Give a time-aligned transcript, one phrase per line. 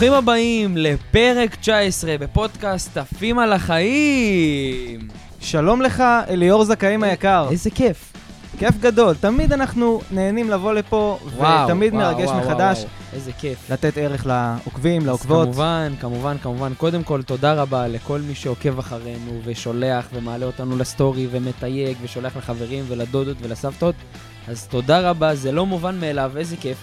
[0.00, 5.08] ברוכים הבאים לפרק 19 בפודקאסט עפים על החיים.
[5.40, 7.48] שלום לך, אליאור זכאים היקר.
[7.50, 8.12] איזה כיף.
[8.58, 9.14] כיף גדול.
[9.14, 13.70] תמיד אנחנו נהנים לבוא לפה, ותמיד וואו, מרגש וואו, מחדש וואו, איזה כיף.
[13.70, 15.44] לתת ערך לעוקבים, לעוקבות.
[15.44, 21.26] כמובן, כמובן, כמובן, קודם כל תודה רבה לכל מי שעוקב אחרינו ושולח ומעלה אותנו לסטורי
[21.30, 23.94] ומתייג ושולח לחברים ולדודות ולסבתות.
[24.48, 26.78] אז תודה רבה, זה לא מובן מאליו, איזה כיף.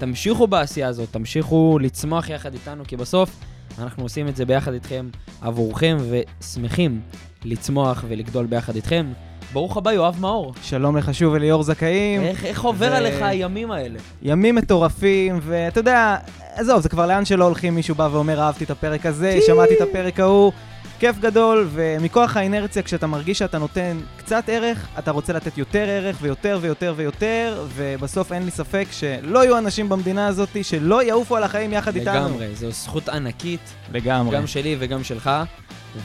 [0.00, 3.30] תמשיכו בעשייה הזאת, תמשיכו לצמוח יחד איתנו, כי בסוף
[3.78, 5.08] אנחנו עושים את זה ביחד איתכם,
[5.40, 7.00] עבורכם, ושמחים
[7.44, 9.12] לצמוח ולגדול ביחד איתכם.
[9.52, 10.54] ברוך הבא, יואב מאור.
[10.62, 12.20] שלום לך שוב, אליאור זכאים.
[12.20, 13.98] איך, איך עובר ו- עליך הימים האלה?
[14.22, 16.16] ימים מטורפים, ואתה יודע,
[16.54, 19.88] עזוב, זה כבר לאן שלא הולכים, מישהו בא ואומר, אהבתי את הפרק הזה, שמעתי את
[19.88, 20.52] הפרק ההוא.
[21.00, 26.16] כיף גדול, ומכוח האינרציה, כשאתה מרגיש שאתה נותן קצת ערך, אתה רוצה לתת יותר ערך
[26.20, 31.42] ויותר ויותר ויותר, ובסוף אין לי ספק שלא יהיו אנשים במדינה הזאת שלא יעופו על
[31.42, 32.28] החיים יחד איתנו.
[32.28, 33.60] לגמרי, זו זכות ענקית,
[33.92, 34.36] לגמרי.
[34.36, 35.30] גם שלי וגם שלך.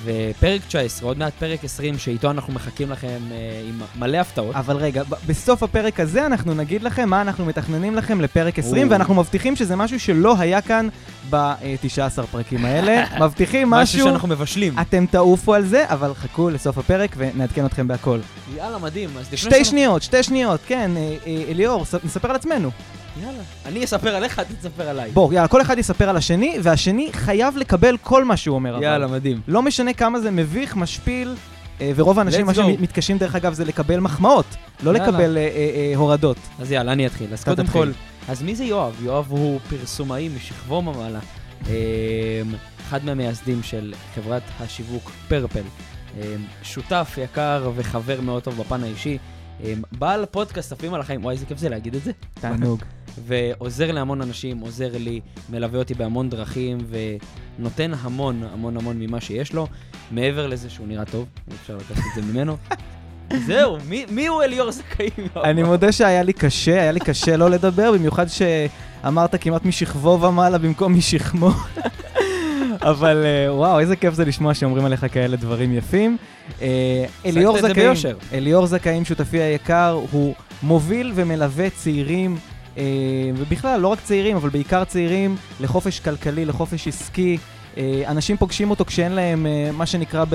[0.04, 3.38] ופרק 19, עוד מעט פרק 20, שאיתו אנחנו מחכים לכם אה,
[3.70, 4.56] עם מלא הפתעות.
[4.56, 8.88] אבל רגע, ב- בסוף הפרק הזה אנחנו נגיד לכם מה אנחנו מתכננים לכם לפרק 20,
[8.88, 8.92] או.
[8.92, 10.88] ואנחנו מבטיחים שזה משהו שלא היה כאן
[11.30, 13.04] ב-19 פרקים האלה.
[13.26, 14.80] מבטיחים משהו משהו, שאנחנו מבשלים.
[14.82, 18.20] אתם תעופו על זה, אבל חכו לסוף הפרק ונעדכן אתכם בהכל.
[18.56, 19.10] יאללה, מדהים.
[19.24, 22.70] שתי שאנחנו- שניות, שתי שניות, כן, אה, אה, אליאור, ס- נספר על עצמנו.
[23.22, 23.44] יאללה.
[23.66, 25.12] אני אספר עליך, אתה תספר עליי.
[25.12, 28.76] בוא, יאללה, כל אחד יספר על השני, והשני חייב לקבל כל מה שהוא אומר.
[28.76, 28.84] אבל.
[28.84, 29.42] יאללה, מדהים.
[29.48, 31.36] לא משנה כמה זה מביך, משפיל,
[31.82, 32.54] אה, ורוב האנשים, מה.
[32.54, 34.46] שמתקשים דרך אגב, זה לקבל מחמאות,
[34.84, 35.08] לא יאללה.
[35.08, 35.48] לקבל אה, אה,
[35.92, 36.38] אה, הורדות.
[36.60, 37.34] אז יאללה, אני אתחיל.
[37.34, 37.82] אז קודם תתחיל.
[37.82, 37.92] כל,
[38.28, 38.96] אז מי זה יואב?
[39.04, 41.20] יואב הוא פרסומאי משכבו ממעלה.
[41.68, 41.74] אמ,
[42.88, 45.62] אחד מהמייסדים של חברת השיווק פרפל.
[46.18, 46.22] אמ,
[46.64, 49.18] שותף יקר וחבר מאוד טוב בפן האישי.
[49.64, 52.12] אמ, בעל פודקאסט עפים על החיים, וואי, איזה כיף זה להגיד את זה.
[52.34, 52.82] תענוג.
[53.28, 56.78] ועוזר להמון אנשים, עוזר לי, מלווה אותי בהמון דרכים,
[57.60, 59.68] ונותן המון המון המון ממה שיש לו.
[60.12, 61.26] מעבר לזה שהוא נראה טוב,
[61.62, 62.58] אפשר לקחת את זה ממנו.
[63.48, 65.28] זהו, מי, מי הוא אליאור זכאים?
[65.44, 70.58] אני מודה שהיה לי קשה, היה לי קשה לא לדבר, במיוחד שאמרת כמעט משכבו ומעלה
[70.58, 71.50] במקום משכמו.
[72.82, 76.18] אבל אה, וואו, איזה כיף זה לשמוע שאומרים עליך כאלה דברים יפים.
[76.62, 77.94] אה, אליאור זכאים.
[78.34, 82.38] אליאור זכאים, שותפי היקר, הוא מוביל ומלווה צעירים,
[83.38, 87.38] ובכלל, לא רק צעירים, אבל בעיקר צעירים, לחופש כלכלי, לחופש עסקי.
[87.78, 90.26] אה, אנשים פוגשים אותו כשאין להם, אה, מה שנקרא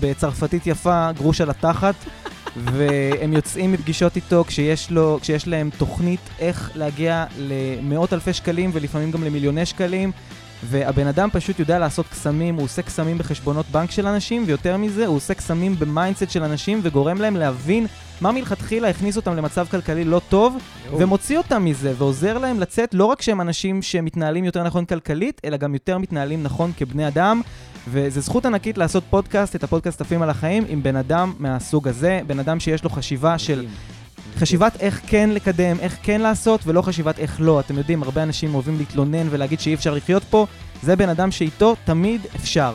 [0.00, 1.94] בצרפתית יפה, גרוש על התחת.
[2.56, 9.10] והם יוצאים מפגישות איתו כשיש, לו, כשיש להם תוכנית איך להגיע למאות אלפי שקלים ולפעמים
[9.10, 10.12] גם למיליוני שקלים.
[10.64, 15.06] והבן אדם פשוט יודע לעשות קסמים, הוא עושה קסמים בחשבונות בנק של אנשים, ויותר מזה,
[15.06, 17.86] הוא עושה קסמים ב mindset של אנשים וגורם להם להבין
[18.20, 20.56] מה מלכתחילה הכניס אותם למצב כלכלי לא טוב,
[20.92, 25.56] ומוציא אותם מזה, ועוזר להם לצאת לא רק שהם אנשים שמתנהלים יותר נכון כלכלית, אלא
[25.56, 27.40] גם יותר מתנהלים נכון כבני אדם.
[27.90, 32.20] וזו זכות ענקית לעשות פודקאסט, את הפודקאסט עפים על החיים, עם בן אדם מהסוג הזה,
[32.26, 33.66] בן אדם שיש לו חשיבה של...
[34.36, 37.60] חשיבת איך כן לקדם, איך כן לעשות, ולא חשיבת איך לא.
[37.60, 40.46] אתם יודעים, הרבה אנשים אוהבים להתלונן ולהגיד שאי אפשר לחיות פה,
[40.82, 42.74] זה בן אדם שאיתו תמיד אפשר.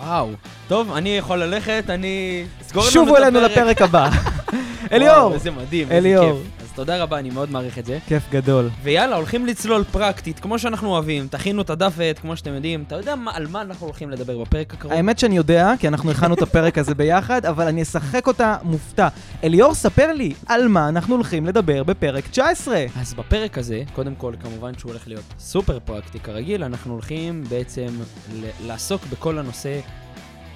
[0.00, 0.30] וואו.
[0.68, 2.44] טוב, אני יכול ללכת, אני...
[2.62, 3.40] סגור לנו שובו אלינו.
[3.40, 4.08] לפרק הבא.
[4.10, 6.16] וואו, אליאור, איזה מדהים, איזה.
[6.20, 6.67] כיף.
[6.78, 7.98] תודה רבה, אני מאוד מעריך את זה.
[8.06, 8.70] כיף גדול.
[8.82, 11.28] ויאללה, הולכים לצלול פרקטית, כמו שאנחנו אוהבים.
[11.28, 12.84] תכינו את הדף ועט, כמו שאתם יודעים.
[12.86, 14.92] אתה יודע מה, על מה אנחנו הולכים לדבר בפרק הקרוב?
[14.92, 19.08] האמת שאני יודע, כי אנחנו הכנו את הפרק הזה ביחד, אבל אני אשחק אותה מופתע.
[19.44, 22.84] אליאור, ספר לי על מה אנחנו הולכים לדבר בפרק 19.
[23.00, 27.86] אז בפרק הזה, קודם כל, כמובן שהוא הולך להיות סופר פרקטי כרגיל, אנחנו הולכים בעצם
[28.34, 29.80] ל- לעסוק בכל הנושא,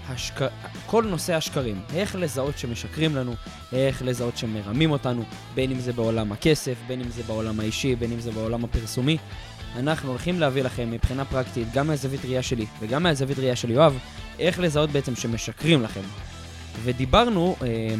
[0.09, 0.41] השק...
[0.87, 1.81] כל נושא השקרים.
[1.95, 3.35] איך לזהות שמשקרים לנו,
[3.73, 5.25] איך לזהות שמרמים אותנו,
[5.55, 9.19] בין אם זה בעולם הכסף, בין אם זה בעולם האישי, בין אם זה בעולם הפרסומי.
[9.77, 13.99] אנחנו הולכים להביא לכם מבחינה פרקטית, גם מהזווית ראייה שלי וגם מהזווית ראייה של יואב,
[14.39, 16.01] איך לזהות בעצם שמשקרים לכם.
[16.83, 17.95] ודיברנו אה,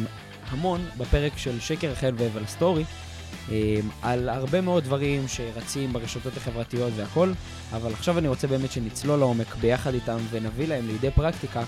[0.49, 2.83] המון בפרק של שקר החל והבל סטורי,
[4.01, 7.31] על הרבה מאוד דברים שרצים ברשתות החברתיות והכל,
[7.71, 11.63] אבל עכשיו אני רוצה באמת שנצלול לעומק ביחד איתם ונביא להם לידי פרקטיקה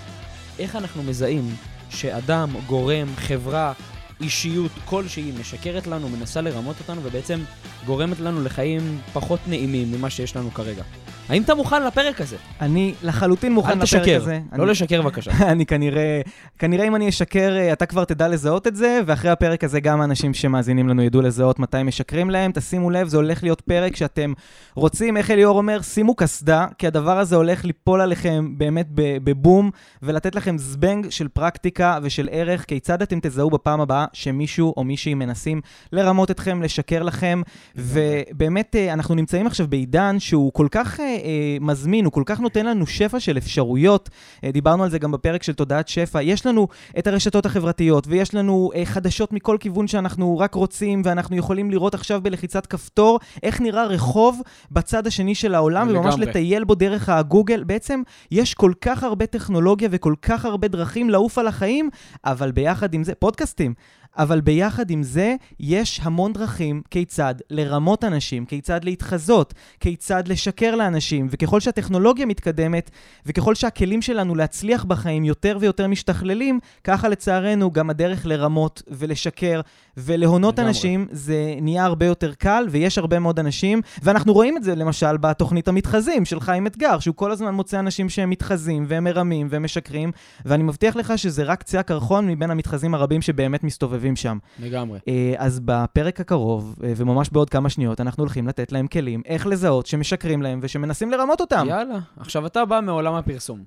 [0.60, 1.56] איך אנחנו מזהים
[1.90, 3.74] שאדם, גורם, חברה,
[4.22, 7.40] אישיות כלשהי משקרת לנו, מנסה לרמות אותנו ובעצם
[7.86, 8.82] גורמת לנו לחיים
[9.14, 10.84] פחות נעימים ממה שיש לנו כרגע.
[11.30, 12.36] האם אתה מוכן לפרק הזה?
[12.62, 14.40] אני לחלוטין מוכן אל לפרק תשקר, הזה.
[14.56, 15.32] לא אני- לשקר בבקשה.
[15.52, 16.22] אני כנראה,
[16.60, 20.02] כנראה אם אני אשקר, אה, אתה כבר תדע לזהות את זה, ואחרי הפרק הזה גם
[20.02, 22.52] האנשים שמאזינים לנו ידעו לזהות מתי משקרים להם.
[22.52, 24.34] תשימו לב, זה הולך להיות פרק שאתם
[24.76, 29.72] רוצים, איך אליאור אומר, שימו קסדה, כי הדבר הזה הולך ליפול עליכם באמת בבום,
[30.04, 35.14] ולתת לכם זבנג של פרקטיקה ושל ערך, כיצד אתם תזהו בפעם הבאה שמישהו או מישהי
[35.14, 35.62] מנסים
[35.92, 37.42] לרמות אתכם, לשקר לכם,
[37.76, 41.00] ובאמת אה, אנחנו נמצאים עכשיו בעידן שהוא כל כך...
[41.00, 44.10] אה, אה, מזמין, הוא כל כך נותן לנו שפע של אפשרויות.
[44.44, 46.22] אה, דיברנו על זה גם בפרק של תודעת שפע.
[46.22, 46.68] יש לנו
[47.00, 51.94] את הרשתות החברתיות, ויש לנו אה, חדשות מכל כיוון שאנחנו רק רוצים, ואנחנו יכולים לראות
[51.94, 54.42] עכשיו בלחיצת כפתור איך נראה רחוב
[54.72, 56.00] בצד השני של העולם, לגמרי.
[56.00, 57.64] וממש לטייל בו דרך הגוגל.
[57.64, 58.02] בעצם
[58.32, 61.90] יש כל כך הרבה טכנולוגיה וכל כך הרבה דרכים לעוף על החיים,
[62.26, 63.74] אבל ביחד עם זה, פודקאסטים.
[64.18, 71.28] אבל ביחד עם זה, יש המון דרכים כיצד לרמות אנשים, כיצד להתחזות, כיצד לשקר לאנשים,
[71.32, 72.92] וככל שהטכנולוגיה מתקדמת,
[73.26, 79.62] וככל שהכלים שלנו להצליח בחיים יותר ויותר משתכללים, ככה לצערנו גם הדרך לרמות ולשקר
[79.98, 80.70] ולהונות לגמרי.
[80.70, 85.18] אנשים, זה נהיה הרבה יותר קל, ויש הרבה מאוד אנשים, ואנחנו רואים את זה למשל
[85.18, 89.64] בתוכנית המתחזים של חיים אתגר, שהוא כל הזמן מוצא אנשים שהם מתחזים, והם מרמים, והם
[89.64, 90.12] משקרים,
[90.46, 94.38] ואני מבטיח לך שזה רק קצה הקרחון מבין המתחזים הרבים שבאמת מסתובבים שם.
[94.60, 95.00] לגמרי.
[95.08, 99.48] אה, אז בפרק הקרוב, אה, וממש בעוד כמה שניות, אנחנו הולכים לתת להם כלים איך
[99.48, 101.66] לזהות שמשקרים להם ושמנסים לרמות אותם.
[101.70, 102.00] יאללה.
[102.18, 103.64] עכשיו, אתה בא מעולם הפרסום.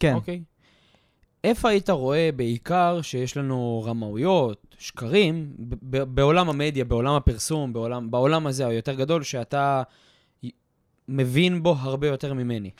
[0.00, 0.14] כן.
[0.14, 0.42] אוקיי.
[1.44, 5.52] איפה היית רואה בעיקר שיש לנו רמאויות, שקרים,
[5.82, 9.82] בעולם המדיה, בעולם הפרסום, בעולם, בעולם הזה היותר גדול, שאתה
[11.08, 12.70] מבין בו הרבה יותר ממני?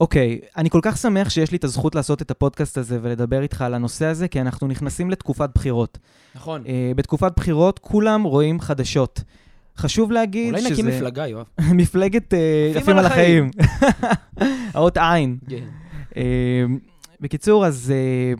[0.00, 3.62] אוקיי, אני כל כך שמח שיש לי את הזכות לעשות את הפודקאסט הזה ולדבר איתך
[3.62, 5.98] על הנושא הזה, כי אנחנו נכנסים לתקופת בחירות.
[6.34, 6.62] נכון.
[6.66, 9.22] אה, בתקופת בחירות כולם רואים חדשות.
[9.76, 10.72] חשוב להגיד אולי שזה...
[10.72, 11.46] נקים מפלגה, יואב.
[11.80, 13.50] מפלגת אה, עפים עפים על החיים.
[14.74, 15.38] האות עין.
[15.48, 15.64] כן.
[16.16, 16.64] אה,
[17.20, 18.32] בקיצור, אז אה,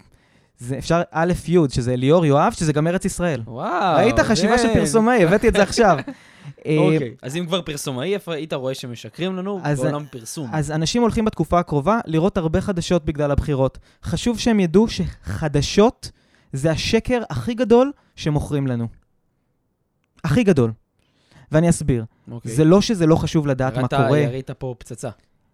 [0.59, 3.43] זה אפשר א' י', שזה ליאור יואב, שזה גם ארץ ישראל.
[3.47, 3.97] וואו.
[3.97, 5.99] ראית חשיבה של פרסומאי, הבאתי את זה עכשיו.
[6.67, 7.15] אה, אוקיי.
[7.23, 10.51] אז אם כבר פרסומאי, איפה היית רואה שמשקרים לנו אז- בעולם פרסום?
[10.53, 13.79] אז אנשים הולכים בתקופה הקרובה לראות הרבה חדשות בגלל הבחירות.
[14.05, 16.11] חשוב שהם ידעו שחדשות
[16.53, 18.89] זה השקר הכי גדול שמוכרים לנו.
[20.25, 20.73] הכי גדול.
[21.53, 22.05] ואני אסביר.
[22.31, 22.53] אוקיי.
[22.53, 25.11] זה לא שזה לא חשוב לדעת מה קורה, ירית פה פצצה.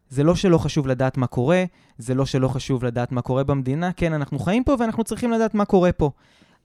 [0.08, 1.64] זה לא שלא חשוב לדעת מה קורה,
[1.98, 3.92] זה לא שלא חשוב לדעת מה קורה במדינה.
[3.92, 6.10] כן, אנחנו חיים פה ואנחנו צריכים לדעת מה קורה פה.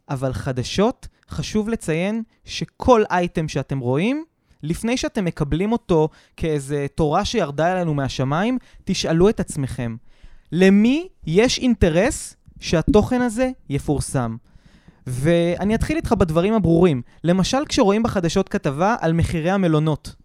[0.10, 4.24] אבל חדשות, חשוב לציין שכל אייטם שאתם רואים,
[4.64, 9.96] לפני שאתם מקבלים אותו כאיזה תורה שירדה אלינו מהשמיים, תשאלו את עצמכם,
[10.52, 14.36] למי יש אינטרס שהתוכן הזה יפורסם?
[15.08, 17.02] ואני אתחיל איתך בדברים הברורים.
[17.24, 20.16] למשל, כשרואים בחדשות כתבה על מחירי המלונות.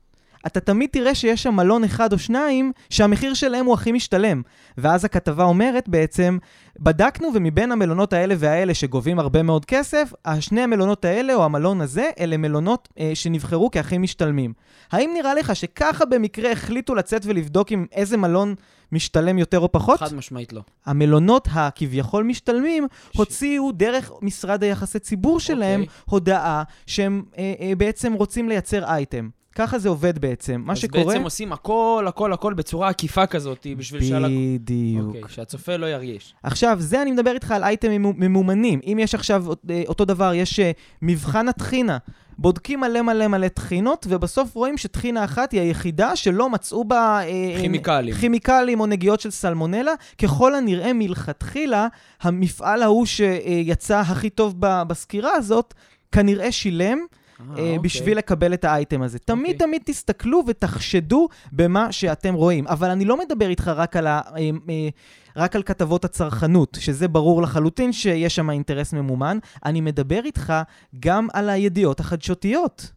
[0.47, 4.43] אתה תמיד תראה שיש שם מלון אחד או שניים שהמחיר שלהם הוא הכי משתלם.
[4.79, 6.39] ואז הכתבה אומרת בעצם,
[6.81, 12.11] בדקנו ומבין המלונות האלה והאלה שגובים הרבה מאוד כסף, השני המלונות האלה או המלון הזה,
[12.21, 14.53] אלה מלונות אה, שנבחרו כהכי משתלמים.
[14.93, 18.55] האם נראה לך שככה במקרה החליטו לצאת ולבדוק אם איזה מלון
[18.93, 20.01] משתלם יותר או פחות?
[20.01, 20.61] חד משמעית לא.
[20.87, 25.95] המלונות הכביכול משתלמים ש- הוציאו דרך משרד היחסי ציבור שלהם אוקיי.
[26.05, 29.29] הודעה שהם אה, אה, בעצם רוצים לייצר אייטם.
[29.57, 30.63] ככה זה עובד בעצם.
[30.65, 31.05] מה אז שקורה...
[31.05, 35.07] בעצם עושים הכל, הכל, הכל בצורה עקיפה כזאת, בשביל שהלק- בדיוק.
[35.07, 36.35] אוקיי, שהצופה לא ירגיש.
[36.43, 38.81] עכשיו, זה אני מדבר איתך על אייטמים ממו- ממומנים.
[38.87, 40.71] אם יש עכשיו אה, אותו דבר, יש אה,
[41.03, 41.99] מבחן הטחינה.
[42.39, 47.21] בודקים מלא מלא מלא טחינות, ובסוף רואים שטחינה אחת היא היחידה שלא מצאו בה...
[47.23, 48.15] אה, כימיקלים.
[48.15, 49.93] כימיקלים או נגיעות של סלמונלה.
[50.23, 51.87] ככל הנראה מלכתחילה,
[52.23, 55.75] המפעל ההוא שיצא הכי טוב ב- בסקירה הזאת,
[56.13, 57.16] כנראה שילם אה, אה,
[57.51, 57.79] אוקיי.
[57.79, 59.19] בשביל לקבל את האייטם הזה.
[59.19, 59.67] תמיד אוקיי.
[59.67, 62.67] תמיד תסתכלו ותחשדו במה שאתם רואים.
[62.67, 64.89] אבל אני לא מדבר איתך רק על, ה, אה, אה,
[65.37, 69.39] רק על כתבות הצרכנות, שזה ברור לחלוטין שיש שם אינטרס ממומן.
[69.65, 70.53] אני מדבר איתך
[71.01, 72.93] גם על הידיעות החדשותיות.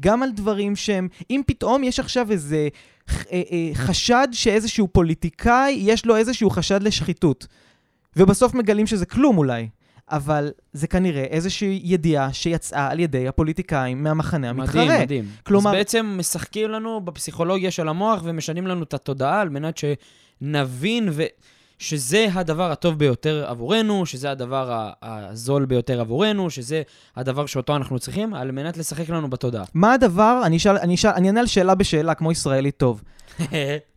[0.00, 2.68] גם על דברים שהם, אם פתאום יש עכשיו איזה
[3.08, 7.46] אה, אה, חשד שאיזשהו פוליטיקאי, יש לו איזשהו חשד לשחיתות,
[8.16, 9.68] ובסוף מגלים שזה כלום אולי.
[10.10, 14.84] אבל זה כנראה איזושהי ידיעה שיצאה על ידי הפוליטיקאים מהמחנה המתחרה.
[14.84, 15.24] מדהים, מדהים.
[15.42, 21.08] כלומר- אז בעצם משחקים לנו בפסיכולוגיה של המוח ומשנים לנו את התודעה על מנת שנבין
[21.12, 21.22] ו...
[21.78, 26.82] שזה הדבר הטוב ביותר עבורנו, שזה הדבר הזול ביותר עבורנו, שזה
[27.16, 29.64] הדבר שאותו אנחנו צריכים, על מנת לשחק לנו בתודעה.
[29.74, 33.02] מה הדבר, אני אשאל, אני אשאל, אני אענה על שאלה בשאלה כמו ישראלי טוב.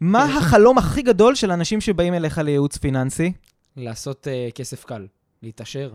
[0.01, 3.33] מה החלום הכי גדול של אנשים שבאים אליך לייעוץ פיננסי?
[3.77, 5.05] לעשות uh, כסף קל,
[5.43, 5.93] להתעשר,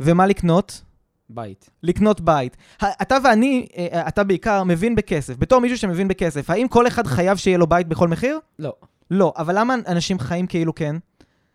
[0.00, 0.82] ומה לקנות?
[1.28, 1.70] בית.
[1.82, 2.56] לקנות בית.
[3.02, 5.36] אתה ואני, אה, אתה בעיקר, מבין בכסף.
[5.36, 8.38] בתור מישהו שמבין בכסף, האם כל אחד חייב שיהיה לו בית בכל מחיר?
[8.58, 8.72] לא.
[9.10, 9.32] לא.
[9.36, 10.96] אבל למה אנשים חיים כאילו כן?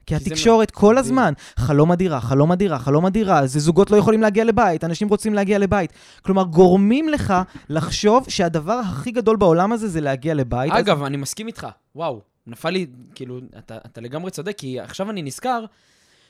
[0.05, 0.98] כי התקשורת כל.
[0.98, 5.34] הזמן, חלום הדירה, חלום הדירה, חלום הדירה, זה זוגות לא יכולים להגיע לבית, אנשים רוצים
[5.34, 5.93] להגיע לבית.
[6.22, 7.34] כלומר, גורמים לך
[7.69, 10.72] לחשוב שהדבר הכי גדול בעולם הזה זה להגיע לבית.
[10.72, 11.67] אז- אגב, אני מסכים איתך.
[11.96, 15.65] וואו, נפל לי, כאילו, אתה, אתה לגמרי צודק, כי עכשיו אני נזכר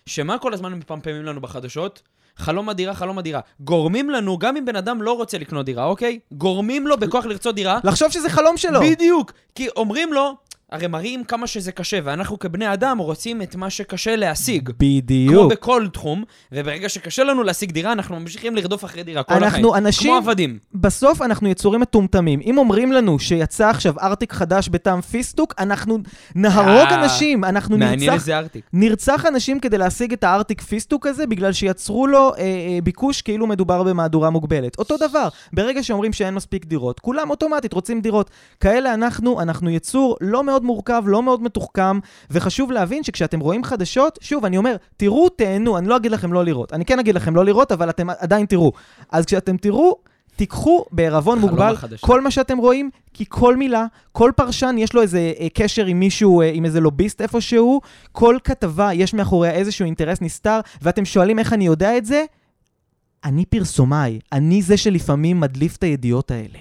[0.09, 2.01] שמה כל הזמן מפמפמים לנו בחדשות?
[2.37, 3.39] חלום הדירה, חלום הדירה.
[3.59, 6.19] גורמים לנו, גם אם בן אדם לא רוצה לקנות דירה, אוקיי?
[6.31, 7.79] גורמים לו בכוח לרצות דירה.
[7.83, 8.79] לחשוב שזה חלום שלו.
[8.81, 9.31] בדיוק.
[9.55, 10.35] כי אומרים לו,
[10.71, 14.65] הרי מראים כמה שזה קשה, ואנחנו כבני אדם רוצים את מה שקשה להשיג.
[14.65, 15.51] כמו בדיוק.
[15.51, 19.43] בכל תחום, וברגע שקשה לנו להשיג דירה, אנחנו ממשיכים לרדוף אחרי דירה כל החיים.
[19.53, 20.57] אנחנו אנשים, כמו עבדים.
[20.73, 22.39] בסוף אנחנו יצורים מטומטמים.
[22.45, 25.97] אם אומרים לנו שיצא עכשיו ארטיק חדש בטעם פיסטוק, אנחנו
[26.35, 28.65] נהרוג אה, אנשים, אנחנו מעניין נרצח, איזה ארטיק.
[28.73, 33.47] נרצח אנשים כדי להשיג את הארטיק פיסטוק הזה, בגלל שיצרו לו אה, אה, ביקוש כאילו
[33.47, 34.79] מדובר במהדורה מוגבלת.
[34.79, 38.29] אותו דבר, ברגע שאומרים שאין מספיק דירות, כולם אוטומטית רוצים דירות.
[38.59, 41.99] כאלה אנחנו, אנחנו יצור לא מאוד מורכב, לא מאוד מתוחכם,
[42.29, 46.45] וחשוב להבין שכשאתם רואים חדשות, שוב, אני אומר, תראו, תהנו, אני לא אגיד לכם לא
[46.45, 46.73] לראות.
[46.73, 48.71] אני כן אגיד לכם לא לראות, אבל אתם עדיין תראו.
[49.11, 49.95] אז כשאתם תראו,
[50.39, 52.05] תיקחו בערבון חלום מוגבל החדשות.
[52.09, 55.99] כל מה שאתם רואים, כי כל מילה, כל פרשן יש לו איזה אה, קשר עם
[55.99, 61.39] מישהו, אה, עם איזה לוביסט איפשהו, כל כתבה יש מאחוריה איזשהו אינטרס נסתר, ואתם שואלים
[61.39, 62.23] איך אני יודע את זה?
[63.23, 66.59] אני פרסומאי, אני זה שלפעמים מדליף את הידיעות האלה.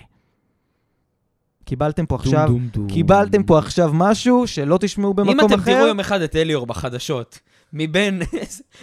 [1.68, 2.88] קיבלתם פה עכשיו, דום, דום, דום.
[2.88, 5.75] קיבלתם פה עכשיו משהו שלא תשמעו אם במקום אתם אחר.
[5.75, 7.38] תראו יום אחד את אליאור בחדשות,
[7.72, 8.22] מבין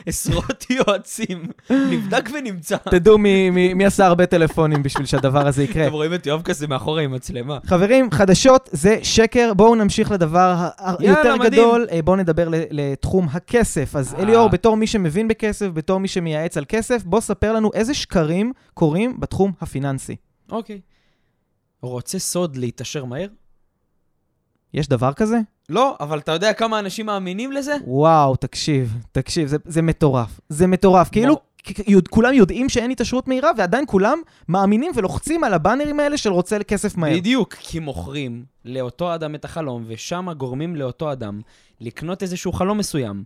[0.06, 2.77] עשרות יועצים, נבדק ונמצא.
[2.89, 5.84] תדעו מי, מי, מי עשה הרבה טלפונים בשביל שהדבר הזה יקרה.
[5.88, 7.58] אתם רואים את יואב כזה מאחורה עם מצלמה.
[7.65, 11.36] חברים, חדשות זה שקר, בואו נמשיך לדבר היותר.
[11.44, 13.96] גדול, אה, בואו נדבר ל- לתחום הכסף.
[13.96, 14.20] אז אה.
[14.24, 18.51] אליאור, בתור מי שמבין בכסף, בתור מי שמייעץ על כסף, בוא ספר לנו איזה שקרים
[18.74, 20.15] קורים בתחום הפיננסי.
[20.51, 20.80] אוקיי.
[21.89, 23.27] רוצה סוד להתעשר מהר?
[24.74, 25.38] יש דבר כזה?
[25.70, 27.75] לא, אבל אתה יודע כמה אנשים מאמינים לזה?
[27.88, 30.39] וואו, תקשיב, תקשיב, זה, זה מטורף.
[30.50, 31.10] זה מטורף.
[31.10, 31.34] כאילו,
[31.88, 36.60] יודע- כולם יודעים שאין התעשרות מהירה, ועדיין כולם מאמינים ולוחצים על הבאנרים האלה של רוצה
[36.60, 37.13] כסף מהר.
[37.18, 41.42] בדיוק, כי מוכרים לאותו אדם את החלום, ושם גורמים לאותו אדם
[41.82, 43.24] לקנות איזשהו חלום מסוים.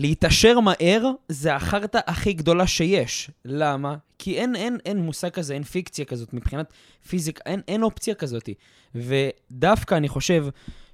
[0.00, 3.30] להתעשר מהר זה החרטא הכי גדולה שיש.
[3.44, 3.96] למה?
[4.18, 6.72] כי אין, אין, אין מושג כזה, אין פיקציה כזאת מבחינת
[7.08, 8.48] פיזיקה, אין, אין אופציה כזאת.
[8.94, 10.46] ודווקא אני חושב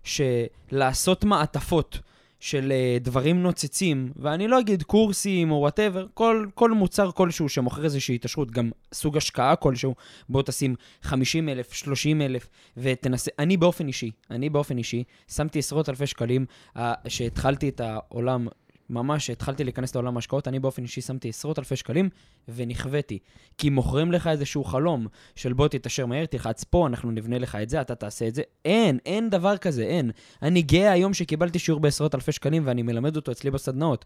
[0.04, 1.98] שלעשות מעטפות
[2.40, 7.84] של אה, דברים נוצצים, ואני לא אגיד קורסים או whatever, כל, כל מוצר כלשהו שמוכר
[7.84, 9.94] איזושהי התעשרות, גם סוג השקעה כלשהו,
[10.28, 15.88] בוא תשים 50 אלף, 30 אלף, ותנסה, אני באופן אישי, אני באופן אישי, שמתי עשרות
[15.88, 16.46] אלפי שקלים,
[16.76, 18.48] אה, שהתחלתי את העולם,
[18.90, 22.08] ממש התחלתי להיכנס לעולם ההשקעות, אני באופן אישי שמתי עשרות אלפי שקלים,
[22.48, 23.18] ונכוויתי.
[23.58, 27.68] כי מוכרים לך איזשהו חלום של בוא תתעשר מהר, תלחץ פה, אנחנו נבנה לך את
[27.68, 28.42] זה, אתה תעשה את זה.
[28.64, 30.10] אין, אין דבר כזה, אין.
[30.42, 34.04] אני גאה היום שקיבלתי שיעור בעשרות אלפי שקלים ואני מלמד אותו אצלי בסדנאות.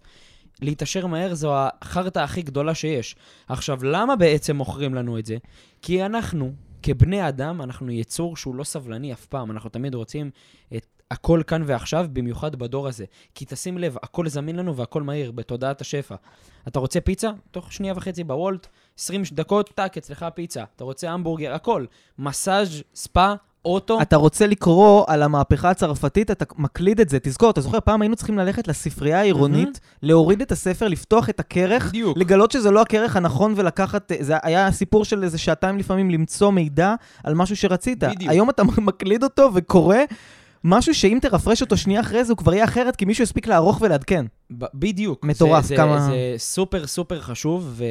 [0.62, 3.16] להתעשר מהר זו החרטא הכי גדולה שיש.
[3.48, 5.36] עכשיו, למה בעצם מוכרים לנו את זה?
[5.82, 9.50] כי אנחנו, כבני אדם, אנחנו יצור שהוא לא סבלני אף פעם.
[9.50, 10.30] אנחנו תמיד רוצים
[10.76, 13.04] את הכל כאן ועכשיו, במיוחד בדור הזה.
[13.34, 16.14] כי תשים לב, הכל זמין לנו והכל מהיר, בתודעת השפע.
[16.68, 17.30] אתה רוצה פיצה?
[17.50, 18.66] תוך שנייה וחצי בוולט,
[18.98, 20.64] 20 דקות, טאק, אצלך פיצה.
[20.76, 21.84] אתה רוצה המבורגר, הכל.
[22.18, 24.02] מסאז', ספא, אוטו.
[24.02, 27.18] אתה רוצה לקרוא על המהפכה הצרפתית, אתה מקליד את זה.
[27.22, 31.88] תזכור, אתה זוכר, פעם היינו צריכים ללכת לספרייה העירונית, להוריד את הספר, לפתוח את הכרך,
[31.88, 32.18] בדיוק.
[32.18, 34.12] לגלות שזה לא הכרך הנכון ולקחת...
[34.20, 37.98] זה היה סיפור של איזה שעתיים לפעמים למצוא מידע על משהו שרצית.
[37.98, 38.30] בדיוק.
[38.30, 39.96] היום אתה מקליד אותו וקורא
[40.64, 43.80] משהו שאם תרפרש אותו שנייה אחרי זה, הוא כבר יהיה אחרת, כי מישהו הספיק לערוך
[43.80, 44.26] ולעדכן.
[44.58, 45.24] ב- בדיוק.
[45.24, 47.84] מטורף, זה, כמה- זה, זה סופר סופר חשוב, ו,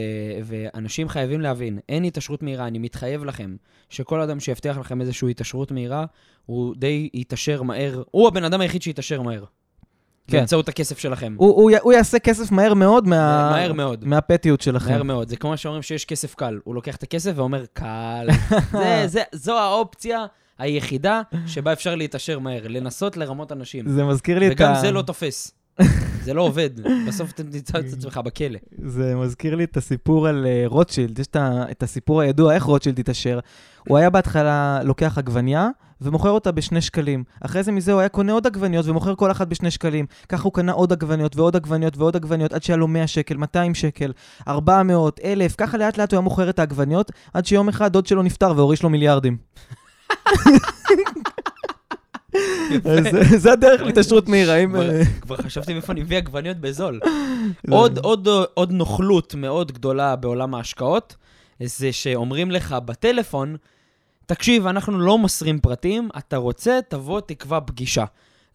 [0.44, 3.56] ואנשים חייבים להבין, אין התעשרות מהירה, אני מתחייב לכם,
[3.90, 6.06] שכל אדם שיבטיח לכם איזושהי התעשרות מהירה,
[6.46, 9.44] הוא די יתעשר מהר, הוא הבן אדם היחיד שיתעשר מהר.
[10.28, 10.38] כן.
[10.38, 11.34] באמצעות הכסף שלכם.
[11.38, 13.50] הוא, הוא, הוא יעשה kסף מהר מאוד מה...
[13.52, 14.06] מהר מאוד.
[14.06, 14.92] מהפטיות שלכם.
[14.92, 15.30] מהר מאוד.
[15.30, 16.60] זה כמו שאומרים שיש כסף קל.
[16.64, 18.28] הוא לוקח את הכסף ואומר, קל.
[18.72, 20.26] זה, זה, זו האופציה
[20.60, 23.90] היחידה שבה אפשר להתעשר מהר, לנסות לרמות אנשים.
[23.90, 24.82] זה מזכיר לי את וגם ה...
[24.82, 25.52] זה לא תופס.
[26.24, 26.70] זה לא עובד.
[27.08, 28.60] בסוף אתה תמצא את עצמך בכלא.
[28.86, 31.28] זה מזכיר לי את הסיפור על אה, רוטשילד, יש
[31.72, 33.40] את הסיפור הידוע, איך רוטשילד התעשר.
[33.88, 35.70] הוא היה בהתחלה לוקח עגבניה
[36.02, 37.24] ומוכר אותה בשני שקלים.
[37.42, 40.06] אחרי זה מזה הוא היה קונה עוד עגבניות ומוכר כל אחת בשני שקלים.
[40.30, 43.76] ככה הוא קנה עוד עגבניות ועוד עגבניות ועוד עגבניות עד שהיה לו 100 שקל, 200
[43.76, 44.12] שקל,
[44.48, 48.24] 400, 1,000, ככה לאט לאט הוא היה מוכר את העגבניות, עד שיום אחד דוד שלו
[48.24, 49.38] נפטר והוריש לו מיליארדים.
[53.38, 54.56] זה- הדרך להתעשרות מהירה.
[54.70, 57.00] כבר- אה, כבר חשבתי מאיפה אני מביא עגבניות בזול.
[58.54, 61.16] עוד נוכלות מאוד גדולה בעולם ההשקעות,
[61.64, 63.56] זה שאומרים לך בטלפון,
[64.26, 68.06] תקשיב, אנחנו לא מוסרים פרטים, אתה רוצה, תבוא, תקבע פגישה.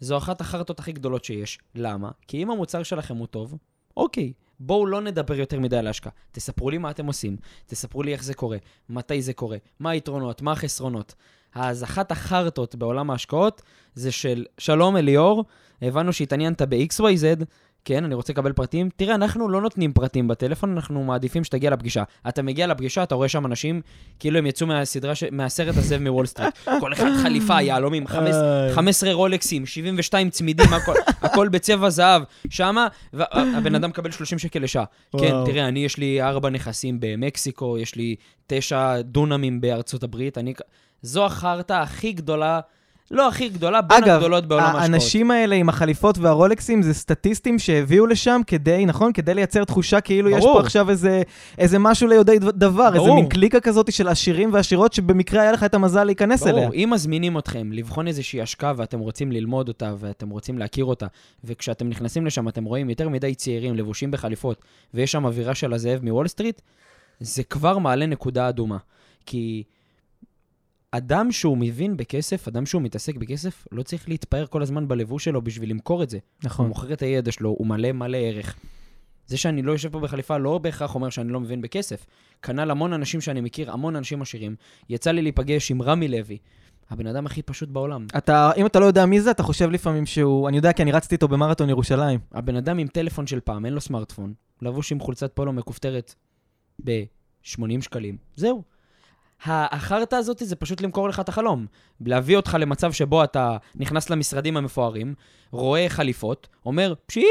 [0.00, 1.58] זו אחת החרטות הכי גדולות שיש.
[1.74, 2.10] למה?
[2.28, 3.54] כי אם המוצר שלכם הוא טוב,
[3.96, 6.12] אוקיי, בואו לא נדבר יותר מדי על ההשקעה.
[6.32, 8.56] תספרו לי מה אתם עושים, תספרו לי איך זה קורה,
[8.88, 11.14] מתי זה קורה, מה היתרונות, מה החסרונות.
[11.54, 13.62] אז אחת החרטות בעולם ההשקעות
[13.94, 15.44] זה של שלום אליאור,
[15.82, 17.44] הבנו שהתעניינת ב-XYZ,
[17.84, 18.88] כן, אני רוצה לקבל פרטים.
[18.96, 22.02] תראה, אנחנו לא נותנים פרטים בטלפון, אנחנו מעדיפים שתגיע לפגישה.
[22.28, 23.80] אתה מגיע לפגישה, אתה רואה שם אנשים,
[24.18, 25.24] כאילו הם יצאו מהסדרה, ש...
[25.32, 26.54] מהסרט הזה מוול סטריט.
[26.80, 28.72] כל אחד חליפה, יהלומים, חמש- איי.
[28.74, 30.94] 15 רולקסים, 72 צמידים, הכל,
[31.26, 32.22] הכל בצבע זהב.
[32.50, 34.84] שמה, והבן אדם מקבל 30 שקל לשעה.
[35.20, 35.32] כן.
[35.46, 40.38] תראה, אני, יש לי ארבע נכסים במקסיקו, יש לי תשע דונמים בארצות הברית.
[40.38, 40.54] אני...
[41.02, 42.60] זו החרטא הכי גדולה,
[43.10, 44.82] לא הכי גדולה, בין אגב, הגדולות בעולם ההשקעות.
[44.82, 49.12] האנשים האלה עם החליפות והרולקסים זה סטטיסטים שהביאו לשם כדי, נכון?
[49.12, 50.54] כדי לייצר תחושה כאילו יש ברור.
[50.54, 51.22] פה עכשיו איזה,
[51.58, 53.14] איזה משהו ליודעי דבר, דבר איזה ברור.
[53.14, 56.62] מין קליקה כזאת של עשירים ועשירות שבמקרה היה לך את המזל להיכנס אליה.
[56.62, 61.06] ברור, אם מזמינים אתכם לבחון איזושהי השקעה ואתם רוצים ללמוד אותה ואתם רוצים להכיר אותה,
[61.44, 66.00] וכשאתם נכנסים לשם אתם רואים יותר מדי צעירים לבושים בחליפות, ויש שם אווירה של הזאב
[66.02, 66.60] מוול סטריט,
[67.20, 68.76] זה כבר מעלה נקודה אדומה.
[69.26, 69.62] כי
[70.96, 75.42] אדם שהוא מבין בכסף, אדם שהוא מתעסק בכסף, לא צריך להתפאר כל הזמן בלבוש שלו
[75.42, 76.18] בשביל למכור את זה.
[76.18, 76.68] הוא נכון.
[76.68, 78.56] מוכר את הידע שלו, הוא מלא מלא ערך.
[79.26, 82.06] זה שאני לא יושב פה בחליפה לא בהכרח אומר שאני לא מבין בכסף.
[82.42, 84.56] כנ"ל המון אנשים שאני מכיר, המון אנשים עשירים.
[84.88, 86.38] יצא לי להיפגש עם רמי לוי,
[86.90, 88.06] הבן אדם הכי פשוט בעולם.
[88.18, 90.48] אתה, אם אתה לא יודע מי זה, אתה חושב לפעמים שהוא...
[90.48, 92.20] אני יודע כי אני רצתי איתו במרתון ירושלים.
[92.32, 96.14] הבן אדם עם טלפון של פעם, אין לו סמארטפון, לבוש עם חולצת פולו מכופתרת
[96.84, 98.16] ב-80 שקלים.
[98.36, 98.73] זהו.
[99.46, 101.66] החרטא הזאת זה פשוט למכור לך את החלום.
[102.00, 105.14] להביא אותך למצב שבו אתה נכנס למשרדים המפוארים,
[105.50, 107.24] רואה חליפות, אומר, פשי,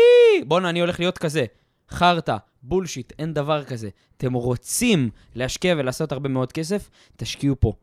[0.47, 1.45] בואנה, אני הולך להיות כזה.
[1.89, 3.89] חרטא, בולשיט, אין דבר כזה.
[4.17, 7.73] אתם רוצים להשקיע ולעשות הרבה מאוד כסף, תשקיעו פה.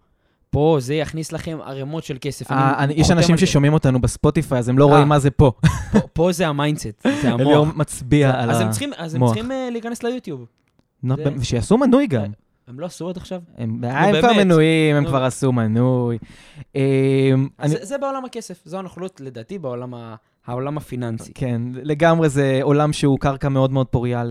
[0.50, 2.52] פה זה יכניס לכם ערימות של כסף.
[2.52, 3.36] אה, יש אנשים.
[3.36, 4.90] ששומעים אותנו בספוטיפיי, אז הם לא אה.
[4.90, 5.52] רואים מה זה פה.
[6.12, 7.40] פה, זה ה mindset, זה המוח.
[7.40, 8.64] אליאור מצביע על אז ה...
[8.64, 9.26] הם צריכים, אז הם.
[9.26, 10.46] צריכים אה, להיכנס ליוטיוב.
[11.38, 12.22] ושיעשו מנוי גם.
[12.70, 13.40] הם לא עשו עד עכשיו?
[13.58, 14.32] הם הם כבר.
[14.32, 15.04] מנויים, הם.
[15.06, 16.18] כבר עשו מנוי.
[16.74, 20.14] אמ, זה, בעולם הכסף, זו הנוכלות לדעתי בעולם ה,
[20.46, 21.32] העולם הפיננסי.
[21.34, 24.22] כן, לגמרי זה עולם שהוא קרקע מאוד מאוד פוריה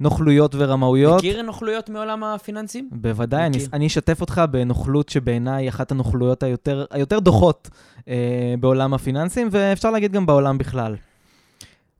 [0.00, 1.18] לנוכלויות ורמאויות.
[1.18, 2.88] מכיר נוכלויות מעולם הפיננסים?
[2.92, 3.58] בוודאי, אני.
[3.72, 7.70] אני אשתף אותך בנוכלות שבעיניי היא אחת הנוכלויות היותר, היותר דוחות
[8.08, 8.14] אה,
[8.60, 10.96] בעולם הפיננסים, ואפשר להגיד גם בעולם בכלל.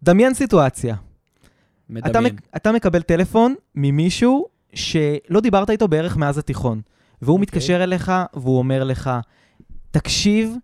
[0.02, 0.94] דמיין סיטואציה.
[0.94, 2.34] אתה, מדמיין.
[2.34, 6.80] מק- אתה מקבל טלפון ממישהו שלא דיברת איתו בערך מאז התיכון,
[7.22, 7.42] והוא אוקיי.
[7.42, 9.10] מתקשר אליך והוא אומר לך,
[9.90, 10.54] תקשיב,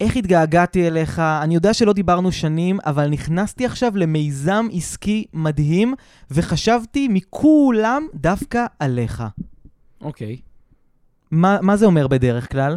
[0.00, 5.94] איך התגעגעתי אליך, אני יודע שלא דיברנו שנים, אבל נכנסתי עכשיו למיזם עסקי מדהים,
[6.30, 9.22] וחשבתי מכולם דווקא עליך.
[10.00, 10.36] אוקיי.
[11.30, 12.76] מה, מה זה אומר בדרך כלל?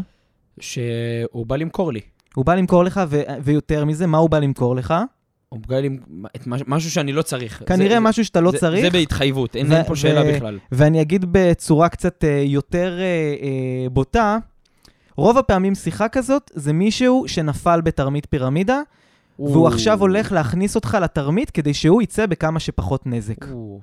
[0.60, 2.00] שהוא בא למכור לי.
[2.36, 4.94] הוא בא למכור לך, ו- ויותר מזה, מה הוא בא למכור לך?
[5.54, 6.28] הוא.
[6.36, 6.62] את מש...
[6.68, 7.64] משהו שאני לא צריך.
[7.66, 8.82] כנראה זה, משהו שאתה לא זה, צריך.
[8.82, 10.60] זה בהתחייבות, אין, ו- אין פה שאלה ו- בכלל.
[10.72, 14.38] ואני אגיד בצורה קצת אה, יותר אה, אה, בוטה,
[15.18, 18.82] רוב הפעמים שיחה כזאת זה מישהו שנפל בתרמית פירמידה,
[19.40, 23.52] והוא עכשיו הולך להכניס אותך לתרמית כדי שהוא יצא בכמה שפחות נזק.
[23.52, 23.80] או.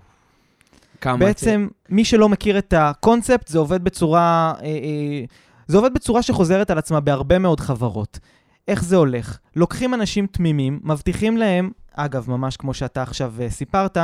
[1.01, 1.17] כמה...
[1.17, 4.53] בעצם, מי שלא מכיר את הקונספט, זה עובד בצורה...
[4.63, 5.25] אה, אה,
[5.67, 8.19] זה עובד בצורה שחוזרת על עצמה בהרבה מאוד חברות.
[8.69, 9.39] איך זה הולך?
[9.57, 13.97] לוקחים אנשים תמימים, מבטיחים להם, אגב, ממש כמו שאתה עכשיו אה, סיפרת,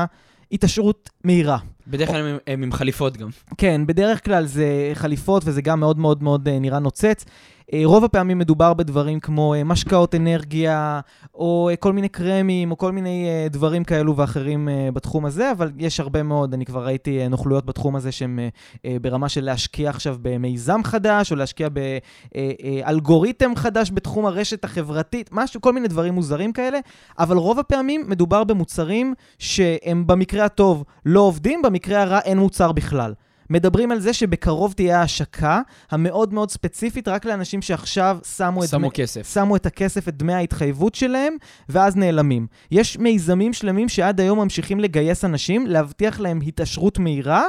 [0.52, 1.58] התעשרות מהירה.
[1.86, 3.28] בדרך כלל הם, הם עם חליפות גם.
[3.58, 7.24] כן, בדרך כלל זה חליפות וזה גם מאוד מאוד מאוד אה, נראה נוצץ.
[7.72, 11.00] אה, רוב הפעמים מדובר בדברים כמו אה, משקאות אנרגיה,
[11.34, 16.22] או כל מיני קרמים, או כל מיני דברים כאלו ואחרים בתחום הזה, אבל יש הרבה
[16.22, 18.38] מאוד, אני כבר ראיתי נוכלויות בתחום הזה שהן
[19.00, 21.68] ברמה של להשקיע עכשיו במיזם חדש, או להשקיע
[22.34, 26.78] באלגוריתם חדש בתחום הרשת החברתית, משהו, כל מיני דברים מוזרים כאלה,
[27.18, 33.14] אבל רוב הפעמים מדובר במוצרים שהם במקרה הטוב לא עובדים, במקרה הרע אין מוצר בכלל.
[33.50, 35.60] מדברים על זה שבקרוב תהיה ההשקה
[35.90, 39.32] המאוד מאוד ספציפית רק לאנשים שעכשיו שמו את, שמו דמי, כסף.
[39.34, 41.36] שמו את הכסף, את דמי ההתחייבות שלהם,
[41.68, 42.46] ואז נעלמים.
[42.70, 47.44] יש מיזמים שלמים שעד היום ממשיכים לגייס אנשים, להבטיח להם התעשרות מהירה,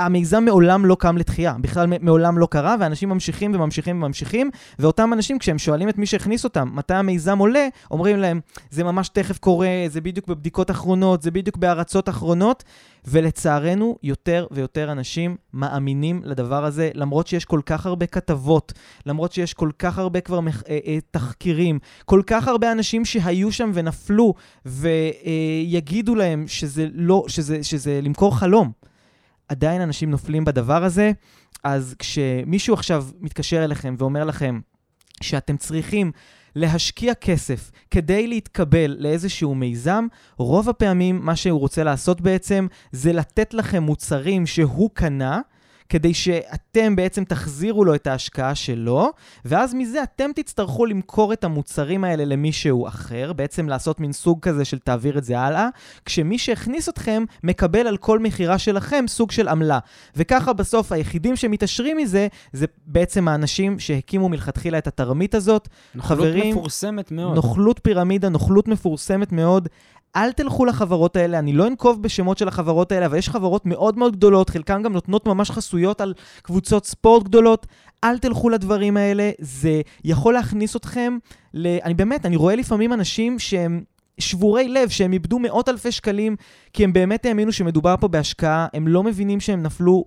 [0.00, 5.38] והמיזם מעולם לא קם לתחייה, בכלל מעולם לא קרה, ואנשים ממשיכים וממשיכים וממשיכים, ואותם אנשים,
[5.38, 9.68] כשהם שואלים את מי שהכניס אותם, מתי המיזם עולה, אומרים להם, זה ממש תכף קורה,
[9.88, 12.64] זה בדיוק בבדיקות אחרונות, זה בדיוק בהרצות אחרונות,
[13.06, 18.72] ולצערנו, יותר ויותר אנשים מאמינים לדבר הזה, למרות שיש כל כך הרבה כתבות,
[19.06, 20.62] למרות שיש כל כך הרבה כבר מח...
[20.68, 24.34] אה, אה, תחקירים, כל כך הרבה אנשים שהיו שם ונפלו,
[24.66, 28.84] ויגידו להם שזה לא, שזה, שזה למכור חלום.
[29.48, 31.12] עדיין אנשים נופלים בדבר הזה,
[31.64, 34.60] אז כשמישהו עכשיו מתקשר אליכם ואומר לכם
[35.22, 36.12] שאתם צריכים
[36.56, 43.54] להשקיע כסף כדי להתקבל לאיזשהו מיזם, רוב הפעמים מה שהוא רוצה לעשות בעצם זה לתת
[43.54, 45.40] לכם מוצרים שהוא קנה,
[45.88, 49.10] כדי שאתם בעצם תחזירו לו את ההשקעה שלו,
[49.44, 54.64] ואז מזה אתם תצטרכו למכור את המוצרים האלה למישהו אחר, בעצם לעשות מין סוג כזה
[54.64, 55.68] של תעביר את זה הלאה,
[56.04, 59.78] כשמי שהכניס אתכם מקבל על כל מכירה שלכם סוג של עמלה.
[60.16, 65.68] וככה בסוף היחידים שמתעשרים מזה, זה בעצם האנשים שהקימו מלכתחילה את התרמית הזאת.
[65.94, 67.34] נוכלות חברים, מפורסמת מאוד.
[67.34, 69.68] נוכלות פירמידה, נוכלות מפורסמת מאוד.
[70.16, 73.98] אל תלכו לחברות האלה, אני לא אנקוב בשמות של החברות האלה, אבל יש חברות מאוד
[73.98, 77.66] מאוד גדולות, חלקן גם נותנות ממש חסויות על קבוצות ספורט גדולות.
[78.04, 81.18] אל תלכו לדברים האלה, זה יכול להכניס אתכם
[81.54, 81.66] ל...
[81.84, 83.82] אני באמת, אני רואה לפעמים אנשים שהם
[84.18, 86.36] שבורי לב, שהם איבדו מאות אלפי שקלים,
[86.72, 90.04] כי הם באמת האמינו שמדובר פה בהשקעה, הם לא מבינים שהם נפלו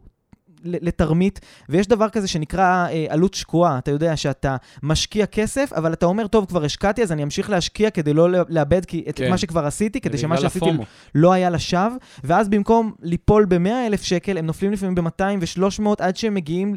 [0.67, 3.77] לתרמית, ויש דבר כזה שנקרא אה, עלות שקועה.
[3.77, 7.89] אתה יודע שאתה משקיע כסף, אבל אתה אומר, טוב, כבר השקעתי, אז אני אמשיך להשקיע
[7.89, 9.29] כדי לא לאבד כי, את כן.
[9.29, 10.83] מה שכבר עשיתי, כדי שמה שעשיתי הפומו.
[11.15, 16.17] לא היה לשווא, ואז במקום ליפול ב-100 אלף שקל, הם נופלים לפעמים ב-200 ו-300 עד
[16.17, 16.75] שהם מגיעים,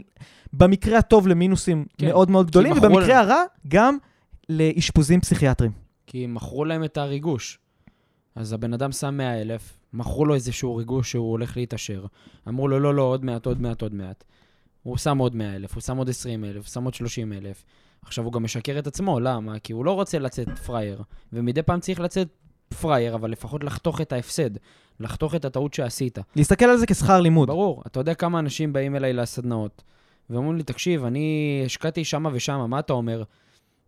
[0.52, 2.06] במקרה הטוב, למינוסים כן.
[2.06, 3.28] מאוד מאוד גדולים, ובמקרה להם.
[3.28, 3.96] הרע, גם
[4.48, 5.72] לאשפוזים פסיכיאטריים.
[6.06, 7.58] כי מכרו להם את הריגוש.
[8.34, 12.04] אז הבן אדם שם 100 אלף, מכרו לו איזשהו ריגוש שהוא הולך להתעשר.
[12.48, 14.24] אמרו לו, לא, לא, עוד מעט, עוד מעט, עוד מעט.
[14.82, 17.64] הוא שם עוד 100 אלף, הוא שם עוד 20 אלף, הוא שם עוד 30 אלף.
[18.02, 19.58] עכשיו הוא גם משקר את עצמו, למה?
[19.58, 22.28] כי הוא לא רוצה לצאת פראייר, ומדי פעם צריך לצאת
[22.80, 24.50] פראייר, אבל לפחות לחתוך את ההפסד,
[25.00, 26.18] לחתוך את הטעות שעשית.
[26.36, 27.48] להסתכל על זה כשכר לימוד.
[27.48, 29.82] ברור, אתה יודע כמה אנשים באים אליי לסדנאות,
[30.30, 33.22] ואומרים לי, תקשיב, אני השקעתי שמה ושמה, מה אתה אומר?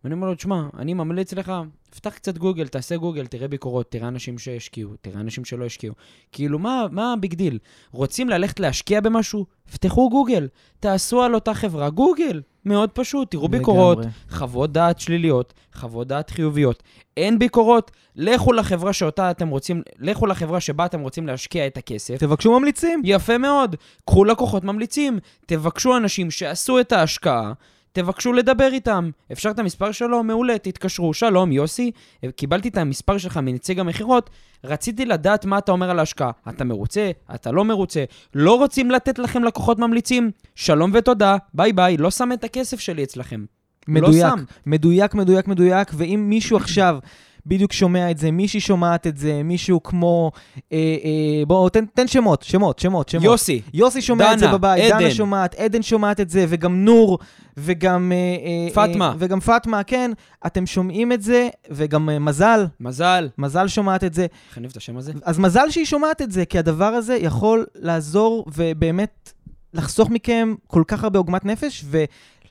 [0.03, 1.53] ואני אומר לו, תשמע, אני ממליץ לך,
[1.95, 5.95] פתח קצת גוגל, תעשה גוגל, תראה ביקורות, תראה אנשים שהשקיעו, תראה אנשים שלא השקיעו.
[6.31, 7.59] כאילו, מה, מה ה big deal?
[7.91, 9.45] רוצים ללכת להשקיע במשהו?
[9.73, 10.47] פתחו גוגל,
[10.79, 12.41] תעשו על אותה חברה גוגל.
[12.65, 14.11] מאוד פשוט, תראו ביקורות, לגמרי.
[14.29, 16.83] חוות דעת שליליות, חוות דעת חיוביות.
[17.17, 22.17] אין ביקורות, לכו לחברה שאותה אתם רוצים, לכו לחברה שבה אתם רוצים להשקיע את הכסף.
[22.17, 23.01] תבקשו ממליצים.
[23.05, 23.75] יפה מאוד.
[24.05, 27.53] קחו לקוחות ממליצים, תבקשו אנשים שעשו את ההשקעה,
[27.93, 29.09] תבקשו לדבר איתם.
[29.31, 30.23] אפשר את המספר שלו?
[30.23, 31.13] מעולה, תתקשרו.
[31.13, 31.91] שלום, יוסי,
[32.35, 34.29] קיבלתי את המספר שלך מנציג המכירות,
[34.63, 36.31] רציתי לדעת מה אתה אומר על ההשקעה.
[36.49, 37.11] אתה מרוצה?
[37.35, 38.03] אתה לא מרוצה?
[38.35, 40.31] לא רוצים לתת לכם לקוחות ממליצים?
[40.55, 43.45] שלום ותודה, ביי ביי, לא שם את הכסף שלי אצלכם.
[43.87, 44.43] מדויק, לא שם.
[44.65, 46.97] מדויק, מדויק, מדויק, ואם מישהו עכשיו
[47.45, 50.31] בדיוק שומע את זה, מישהי שומעת את זה, מישהו כמו...
[50.73, 53.23] אה, אה, בוא, תן, תן שמות, שמות, שמות, שמות.
[53.23, 54.99] יוסי, יוסי שומע את זה דנה, בבית, עדן.
[54.99, 57.19] דנה שומעת, עדן שומעת את זה, וגם נור,
[57.57, 58.11] וגם...
[58.11, 59.07] אה, אה, פאטמה.
[59.07, 60.11] אה, וגם פאטמה, כן.
[60.45, 63.29] אתם שומעים את זה, וגם אה, מזל, מזל.
[63.37, 64.21] מזל שומעת את זה.
[64.21, 65.13] איך אני אוהב את השם הזה?
[65.23, 69.33] אז מזל שהיא שומעת את זה, כי הדבר הזה יכול לעזור ובאמת
[69.73, 71.85] לחסוך מכם כל כך הרבה עוגמת נפש,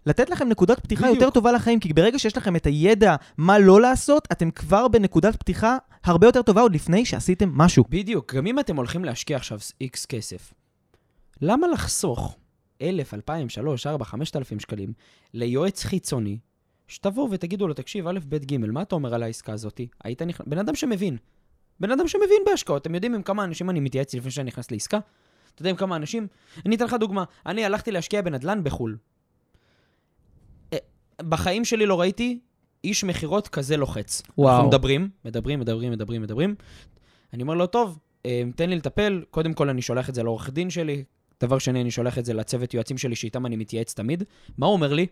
[0.07, 1.21] ולתת לכם נקודת פתיחה בדיוק.
[1.21, 5.37] יותר טובה לחיים, כי ברגע שיש לכם את הידע מה לא לעשות, אתם כבר בנקודת
[5.37, 7.85] פתיחה הרבה יותר טובה עוד לפני שעשיתם משהו.
[7.89, 10.55] בדיוק, גם אם אתם הולכים להשקיע עכשיו איקס כסף,
[11.41, 12.37] למה לחסוך
[12.83, 14.93] 1,000, 2,000, 3, 4, 5,000 שקלים
[15.35, 16.39] ליועץ חיצוני,
[16.89, 19.81] שתבואו ותגידו לו, תקשיב, א', ב', ג', מה אתה אומר על העסקה הזאת?
[20.05, 20.47] היית נכנס...
[20.47, 21.17] בן אדם שמבין.
[21.81, 22.83] בן אדם שמבין בהשקעות.
[22.83, 24.99] אתם יודעים עם כמה אנשים אני מתייעץ לפני שאני נכנס לעסקה?
[25.55, 26.27] אתה יודע עם כמה אנשים?
[26.67, 27.25] אני אתן לך דוגמה.
[27.47, 28.97] אני הלכתי להשקיע בנדל"ן בחו"ל.
[31.29, 32.39] בחיים שלי לא ראיתי
[32.85, 34.23] איש מכירות כזה לוחץ.
[34.39, 34.55] וואו.
[34.55, 36.55] אנחנו מדברים, מדברים, מדברים, מדברים, מדברים.
[37.33, 39.25] אני אומר לו, טוב, אה, תן לי לטפל.
[39.31, 41.05] קודם כל, אני שולח את זה לעורך דין שלי.
[41.41, 44.25] דבר שני, אני שולח את זה לצוות יועצים שלי, שאיתם אני מתייעץ תמיד.
[44.59, 45.07] מה הוא אומר לי?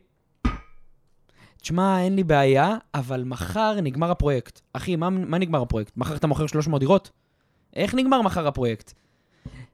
[1.63, 4.61] תשמע, אין לי בעיה, אבל מחר נגמר הפרויקט.
[4.73, 5.97] אחי, מה, מה נגמר הפרויקט?
[5.97, 7.11] מחר אתה מוכר 300 דירות?
[7.77, 8.93] איך נגמר מחר הפרויקט?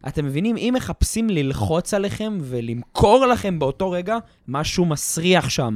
[0.08, 0.56] אתם מבינים?
[0.56, 4.16] אם מחפשים ללחוץ עליכם ולמכור לכם באותו רגע,
[4.48, 5.74] משהו מסריח שם.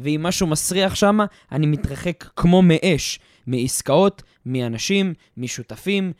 [0.00, 1.18] ואם משהו מסריח שם,
[1.52, 3.18] אני מתרחק כמו מאש.
[3.46, 6.12] מעסקאות, מאנשים, משותפים,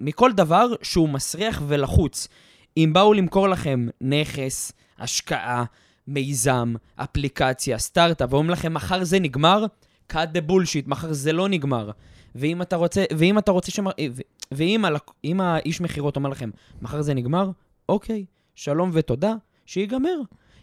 [0.00, 2.28] מכל דבר שהוא מסריח ולחוץ.
[2.76, 5.64] אם באו למכור לכם נכס, השקעה,
[6.08, 9.64] מיזם, אפליקציה, סטארט-אפ, ואומרים לכם, מחר זה נגמר,
[10.12, 11.90] cut the bullshit, מחר זה לא נגמר.
[12.36, 13.90] ואם אתה רוצה, ואם אתה רוצה שמר...
[14.12, 14.22] ו-
[14.52, 15.02] ואם הלק...
[15.38, 16.50] האיש מכירות אומר לכם,
[16.82, 17.50] מחר זה נגמר,
[17.88, 19.34] אוקיי, שלום ותודה,
[19.66, 20.20] שיגמר.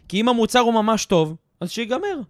[0.08, 2.20] כי אם המוצר הוא ממש טוב, אז שיגמר.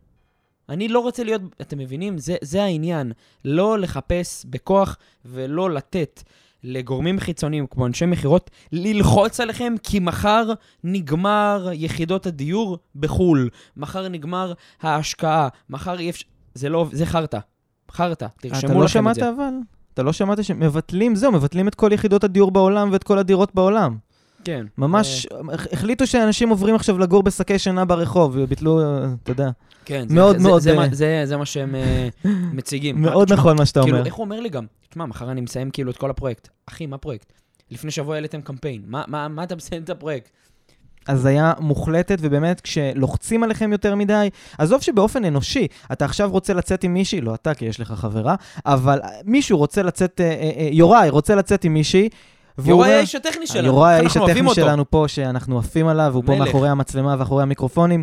[0.69, 2.19] אני לא רוצה להיות, אתם מבינים?
[2.19, 3.13] זה, זה העניין.
[3.45, 6.23] לא לחפש בכוח ולא לתת
[6.63, 10.53] לגורמים חיצוניים כמו אנשי מכירות ללחוץ עליכם, כי מחר
[10.85, 16.27] נגמר יחידות הדיור בחו"ל, מחר נגמר ההשקעה, מחר אי אפשר...
[16.55, 17.39] זה לא, זה חרטא.
[17.95, 19.29] חרטא, אתה תרשמו לא לכם את שמעת זה.
[19.31, 19.51] אבל?
[19.95, 23.97] אתה לא שמעת שמבטלים, זהו, מבטלים את כל יחידות הדיור בעולם ואת כל הדירות בעולם.
[24.45, 24.67] כן.
[24.79, 29.51] ממש, הח- החליטו שאנשים עוברים עכשיו לגור בשקי שינה ברחוב, וביטלו, אה, אתה יודע.
[29.85, 32.09] כן, מאוד זה, מאוד, זה, אה, מה- זה, זה מה שהם אה,
[32.55, 33.03] מציגים.
[33.03, 34.07] מאוד נכון מה שאתה כאילו, אומר.
[34.07, 34.67] איך הוא אומר לי גם?
[34.91, 36.49] תשמע, מחר אני מסיים כאילו את כל הפרויקט.
[36.67, 37.33] אחי, מה פרויקט?
[37.71, 38.83] לפני שבוע העליתם קמפיין.
[38.87, 40.31] מה, מה, מה אתה מסיים את הפרויקט?
[41.09, 46.95] הזיה מוחלטת, ובאמת, כשלוחצים עליכם יותר מדי, עזוב שבאופן אנושי, אתה עכשיו רוצה לצאת עם
[46.95, 48.35] מישהי, לא אתה, כי יש לך חברה,
[48.67, 52.09] אבל מישהו רוצה לצאת, אה, אה, אה, יוראי רוצה לצאת עם מישהי,
[52.65, 53.67] יוראי האיש הטכני שלנו.
[53.67, 54.55] יוראי האיש הטכני.
[54.55, 56.37] שלנו פה, שאנחנו עפים עליו, והוא פה.
[56.37, 58.03] מאחורי המצלמה ואחורי המיקרופונים.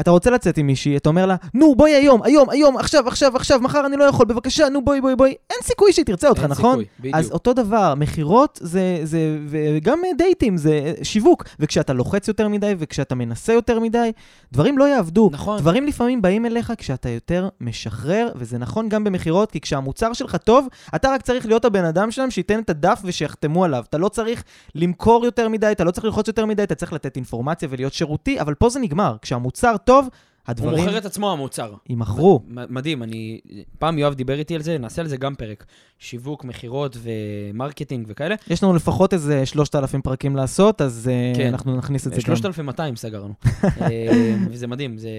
[0.00, 3.36] אתה רוצה לצאת עם מישהי, אתה אומר לה, נו, בואי היום, היום, היום, עכשיו, עכשיו,
[3.36, 5.34] עכשיו, מחר אני לא יכול, בבקשה, נו, בואי, בואי, בואי.
[5.50, 6.70] אין סיכוי שהיא תרצה אותך, אין נכון?
[6.70, 7.14] סיכוי, בדיוק.
[7.16, 11.44] אז אותו דבר, מכירות זה, זה, וגם דייטים זה שיווק.
[11.60, 14.12] וכשאתה לוחץ יותר מדי, וכשאתה מנסה יותר מדי,
[14.52, 15.28] דברים לא יעבדו.
[15.32, 15.58] נכון.
[15.58, 20.68] דברים לפעמים באים אליך כשאתה יותר משחרר, וזה נכון גם במכירות, כי כשהמוצר שלך טוב,
[20.94, 23.84] אתה רק צריך להיות הבן אדם שלהם שייתן את הדף ושיחתמו עליו.
[23.88, 27.16] אתה לא צריך למכור יותר מדי, אתה לא צריך ללחוץ יותר מדי, אתה צריך לתת
[27.16, 29.16] אינפורמציה ולהיות שירותי, אבל פה זה נגמר.
[29.22, 30.08] כשהמוצר טוב,
[30.42, 31.74] הוא הדברים מוכר את עצמו המוצר.
[31.88, 32.40] יימכרו.
[32.48, 33.40] מדהים, אני...
[33.78, 35.64] פעם יואב דיבר איתי על זה, נעשה על זה גם פרק.
[35.98, 38.34] שיווק, מכירות ו marketing וכאלה.
[38.50, 41.48] יש לנו לפחות איזה 3,000 פרקים לעשות, אז אה, כן.
[41.48, 42.36] אנחנו נכניס את זה גם.
[42.36, 43.34] 3,200 סגרנו.
[43.64, 45.10] אה, וזה מדהים, זה...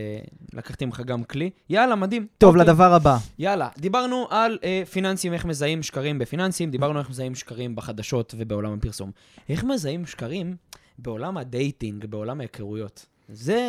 [0.54, 1.50] לקחתי ממך גם כלי.
[1.70, 2.28] יאללה, מדהים.
[2.38, 2.68] טוב, אוקיי.
[2.68, 3.18] לדבר הבא.
[3.40, 8.74] יאללה, דיברנו על אה, פיננסים, איך מזהים שקרים בפיננסים, דיברנו איך מזהים שקרים בחדשות ובעולם
[8.74, 9.12] הפרסום.
[9.50, 10.56] איך מזהים שקרים
[10.98, 13.13] בעולם ה dating, בעולם ההיכרויות?
[13.30, 13.60] זה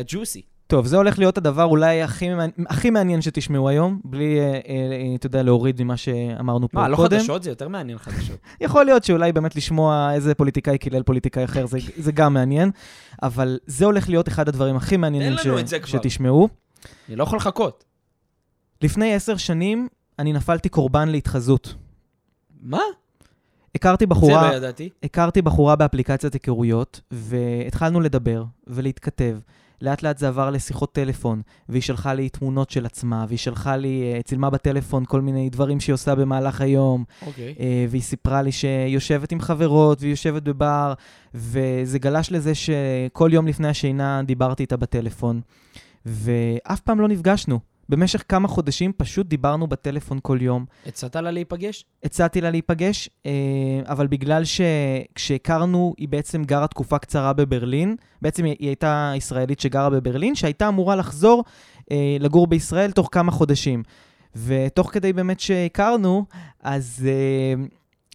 [0.00, 0.42] הג'וסי.
[0.66, 4.60] טוב, זה הולך להיות הדבר אולי הכי, מעניין- הכי מעניין שתשמעו היום, בלי, אה, אה,
[5.14, 7.18] אתה יודע, להוריד ממה שאמרנו פה מה, לא קודם.
[7.18, 7.42] חדשות?
[7.42, 8.36] זה יותר מעניין חדשות.
[8.60, 12.70] יכול להיות שאולי באמת לשמוע איזה פוליטיקאי קילל פוליטיקאי אחר, זה, זה גם מעניין,
[13.22, 15.32] אבל זה הולך להיות אחד הדברים הכי מעניינים.
[15.86, 16.48] שתשמעו.
[17.08, 17.84] אני לא יכול לחכות.
[18.82, 21.74] לפני עשר שנים אני נפלתי קורבן להתחזות.
[22.62, 22.80] מה?
[23.74, 24.88] הכרתי זה בחורה, לא ידעתי.
[25.02, 29.38] הכרתי בחורה באפליקציית היכרויות, והתחלנו לדבר ולהתכתב.
[29.82, 34.12] לאט לאט זה עבר לשיחות טלפון, והיא שלחה לי תמונות של עצמה, והיא שלחה לי,
[34.14, 37.54] אה, צילמה בטלפון כל מיני דברים שהיא עושה במהלך היום, אוקיי.
[37.60, 40.94] אה, והיא סיפרה לי שהיא יושבת עם חברות, והיא יושבת בבר,
[41.34, 45.40] וזה גלש לזה שכל יום לפני השינה דיברתי איתה בטלפון,
[46.06, 47.69] ואף פעם לא נפגשנו.
[47.90, 50.64] במשך כמה חודשים פשוט דיברנו בטלפון כל יום.
[50.86, 51.84] הצעת לה להיפגש?
[52.04, 53.30] הצעתי לה להיפגש, אה,
[53.86, 57.96] אבל בגלל שכשהכרנו, היא בעצם גרה תקופה קצרה בברלין.
[58.22, 61.44] בעצם היא הייתה ישראלית שגרה בברלין, שהייתה אמורה לחזור
[61.90, 63.82] אה, לגור בישראל תוך כמה חודשים.
[64.36, 66.24] ותוך כדי באמת שהכרנו,
[66.62, 67.64] אז אה,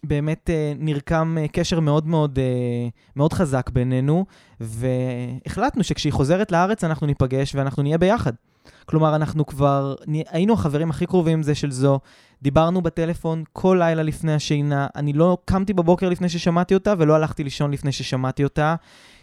[0.04, 2.38] באמת נרקם קשר מאוד מאוד,
[3.16, 4.24] מאוד חזק בינינו,
[4.60, 8.32] והחלטנו שכשהיא חוזרת לארץ אנחנו ניפגש ואנחנו נהיה ביחד.
[8.86, 9.94] כלומר, אנחנו כבר
[10.30, 12.00] היינו החברים הכי קרובים זה של זו,
[12.42, 17.44] דיברנו בטלפון כל לילה לפני השינה, אני לא קמתי בבוקר לפני ששמעתי אותה ולא הלכתי
[17.44, 18.74] לישון לפני ששמעתי אותה.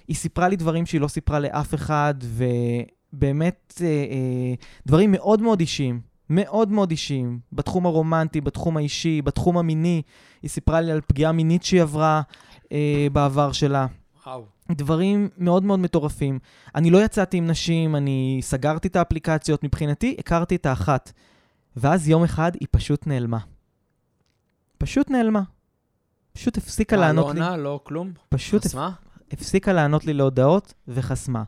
[0.08, 4.54] היא סיפרה לי דברים שהיא לא סיפרה לאף אחד, ובאמת אה, אה,
[4.86, 10.02] דברים מאוד מאוד אישיים, מאוד מאוד אישיים, בתחום הרומנטי, בתחום האישי, בתחום המיני.
[10.42, 12.22] היא סיפרה לי על פגיעה מינית שהיא עברה
[12.72, 13.86] אה, בעבר שלה.
[14.26, 14.46] וואו.
[14.72, 16.40] דברים מאוד מאוד מטורפים.
[16.76, 21.12] אני לא יצאתי עם נשים, אני סגרתי את האפליקציות, מבחינתי הכרתי את האחת.
[21.76, 23.40] ואז יום אחד היא פשוט נעלמה.
[24.78, 25.42] פשוט נעלמה.
[26.34, 27.40] פשוט הפסיקה לענות לא לי.
[27.40, 28.12] עונה, לא כלום?
[28.30, 28.92] פשוט חסמה?
[29.32, 31.44] הפסיקה לענות לי להודעות וחסמה.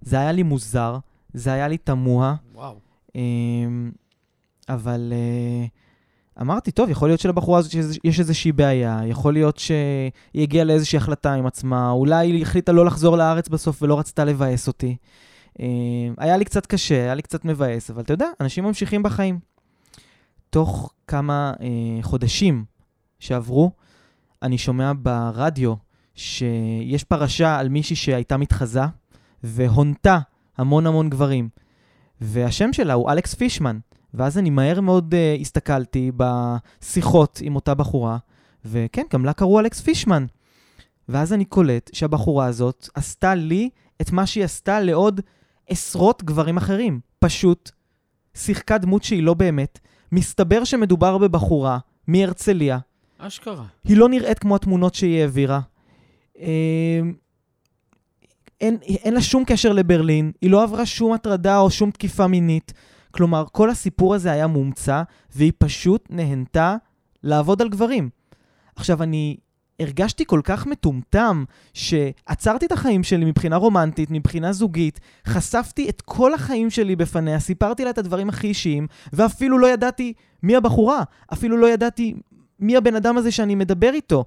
[0.00, 0.98] זה היה לי מוזר,
[1.34, 2.78] זה היה לי תמוה, וואו.
[3.14, 3.92] אמ,
[4.68, 5.66] אבל אה,
[6.40, 10.10] אמרתי, טוב, יכול להיות שלבחורה הזאת יש- איזושהי בעיה, יכול להיות שהיא
[10.42, 14.68] הגיעה לאיזושהי החלטה עם עצמה, אולי היא החליטה לא לחזור לארץ בסוף ולא רצתה לבאס
[14.68, 14.96] אותי.
[15.60, 15.66] אמ,
[16.18, 19.38] היה לי קצת קשה, היה לי קצת מבאס, אבל אתה יודע, אנשים ממשיכים בחיים.
[20.50, 21.66] תוך כמה אה,
[22.02, 22.64] חודשים
[23.18, 23.70] שעברו,
[24.42, 25.74] אני שומע ברדיו
[26.14, 28.80] שיש פרשה על מישהי שהייתה מתחזה
[29.42, 30.18] והונתה
[30.58, 31.48] המון המון גברים.
[32.20, 33.78] והשם שלה הוא אלכס פישמן.
[34.16, 38.18] ואז אני מהר מאוד uh, הסתכלתי בשיחות עם אותה בחורה,
[38.64, 40.26] וכן, גם לה קראו אלכס פישמן.
[41.08, 45.20] ואז אני קולט שהבחורה הזאת עשתה לי את מה שהיא עשתה לעוד
[45.68, 47.00] עשרות גברים אחרים.
[47.18, 47.70] פשוט
[48.34, 49.78] שיחקה דמות שהיא לא באמת.
[50.12, 52.78] מסתבר שמדובר בבחורה מהרצליה,
[53.18, 53.64] אשכרה.
[53.84, 55.60] היא לא נראית כמו התמונות שהיא העבירה.
[56.38, 56.46] אמ,
[58.60, 62.72] אין, אין לה שום קשר לברלין, היא לא עברה שום הטרדה או שום תקיפה מינית.
[63.16, 65.02] כלומר, כל הסיפור הזה היה מומצא,
[65.34, 66.76] והיא פשוט נהנתה
[67.22, 68.10] לעבוד על גברים.
[68.76, 69.36] עכשיו, אני
[69.80, 76.34] הרגשתי כל כך מטומטם, שעצרתי את החיים שלי מבחינה רומנטית, מבחינה זוגית, חשפתי את כל
[76.34, 81.02] החיים שלי בפניה, סיפרתי לה את הדברים הכי אישיים, ואפילו לא ידעתי מי הבחורה,
[81.32, 82.14] אפילו לא ידעתי
[82.60, 84.24] מי הבן אדם הזה שאני מדבר איתו.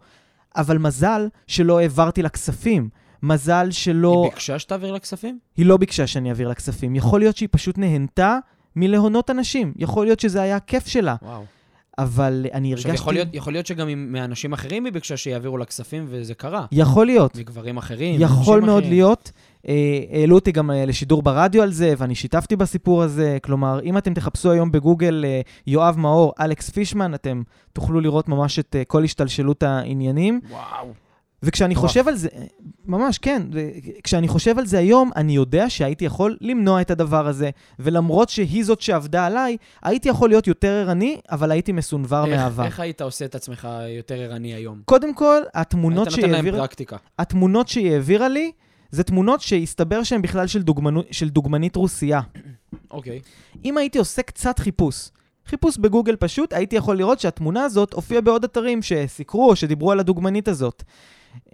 [0.55, 2.89] אבל מזל שלא העברתי לה כספים.
[3.23, 4.21] מזל שלא...
[4.23, 5.39] היא ביקשה שתעביר לה כספים?
[5.57, 6.95] היא לא ביקשה שאני אעביר לה כספים.
[6.95, 8.39] יכול להיות שהיא פשוט נהנתה
[8.79, 9.73] מלהונות אנשים.
[9.77, 11.15] יכול להיות שזה היה הכיף שלה.
[11.21, 11.43] וואו.
[11.97, 13.01] אבל אני עכשיו, הרגשתי...
[13.03, 16.65] יכול להיות, יכול להיות שגם עם- מאנשים אחרים היא ביקשה שיעבירו לה כספים, וזה קרה.
[16.71, 17.35] יכול להיות.
[17.37, 18.93] מגברים אחרים, יכול מאוד אחרים.
[18.93, 19.31] להיות.
[19.67, 19.73] אה,
[20.11, 23.37] העלו אותי גם אה, לשידור ברדיו על זה, ואני שיתפתי בסיפור הזה.
[23.43, 27.41] כלומר, אם אתם תחפשו היום בגוגל אה, יואב מאור, אלכס פישמן, אתם
[27.73, 30.39] תוכלו לראות ממש את כל השתלשלות העניינים.
[30.49, 30.93] וואו.
[31.43, 31.75] וכשאני.
[31.75, 32.27] חושב על זה,
[32.85, 33.43] ממש, כן,
[34.03, 37.49] כשאני חושב על זה היום, אני יודע שהייתי יכול למנוע את הדבר הזה,
[37.79, 42.65] ולמרות שהיא זאת שעבדה עליי, הייתי יכול להיות יותר ערני, אבל הייתי מסונבר מאהבה.
[42.65, 44.81] איך היית עושה את עצמך יותר ערני היום?
[44.85, 46.59] קודם כל, התמונות היית שהיא נותן להם העבירה...
[46.59, 46.97] פרקטיקה.
[47.19, 48.51] התמונות שהיא העבירה לי,
[48.91, 52.21] זה תמונות שהסתבר שהן בכלל של, דוגמנו, של דוגמנית רוסייה.
[52.91, 53.19] אוקיי.
[53.65, 55.09] אם הייתי עושה קצת חיפוש,
[55.45, 59.99] חיפוש בגוגל פשוט, הייתי יכול לראות שהתמונה הזאת הופיעה בעוד אתרים שסיקרו או שדיברו על
[59.99, 60.83] הדוגמנית הזאת.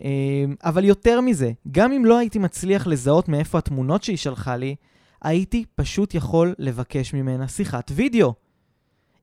[0.01, 4.75] אמ, אבל יותר מזה, גם אם לא הייתי מצליח לזהות מאיפה התמונות שהיא שלחה לי,
[5.21, 8.33] הייתי פשוט יכול לבקש ממנה שיחת וידאו.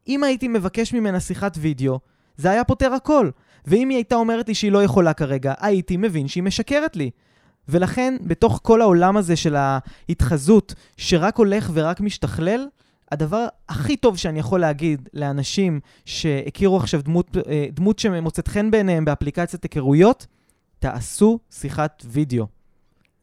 [0.09, 2.01] אם הייתי מבקש ממנה שיחת וידאו,
[2.37, 3.31] זה היה פותר הכל.
[3.67, 7.11] ואם היא הייתה אומרת לי שהיא לא יכולה כרגע, הייתי מבין שהיא משקרת לי.
[7.69, 12.67] ולכן, בתוך כל העולם הזה של ההתחזות, שרק הולך ורק משתכלל,
[13.13, 19.05] הדבר הכי טוב שאני יכול להגיד לאנשים שהכירו עכשיו דמות, אה, דמות שמוצאת חן בעיניהם
[19.05, 20.27] באפליקציית היכרויות,
[20.83, 22.47] תעשו שיחת וידאו.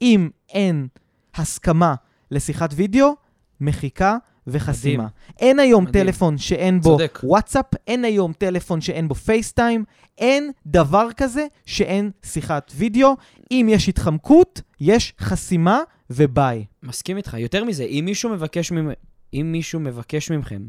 [0.02, 0.88] אם אין
[1.36, 1.95] הסכמה
[2.32, 3.15] לשיחת וידאו,
[3.62, 4.17] מחיקה
[4.48, 5.04] וחסימה.
[5.04, 5.34] מדהים.
[5.39, 6.06] אין היום מדהים.
[6.06, 7.19] טלפון שאין בו צודק.
[7.24, 9.84] וואטסאפ, אין היום טלפון שאין בו פייסטיים,
[10.17, 13.15] אין דבר כזה שאין שיחת וידאו.
[13.52, 16.65] אם יש התחמקות, יש חסימה וביי.
[16.84, 17.34] מסכים איתך.
[17.39, 18.89] יותר מזה, אם מישהו מבקש, ממ...
[19.34, 20.67] אם מישהו מבקש מכם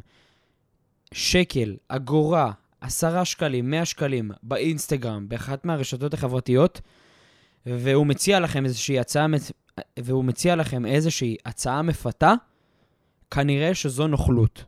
[1.15, 6.81] שקל, אגורה, עשרה שקלים, מאה שקלים, באינסטגרם, באחת מהרשתות החברתיות,
[7.67, 9.27] והוא מציע לכם איזושהי הצעה,
[9.99, 12.35] והוא מציע לכם איזושהי הצעה מפתה,
[13.31, 14.65] כנראה שזו נוכלות.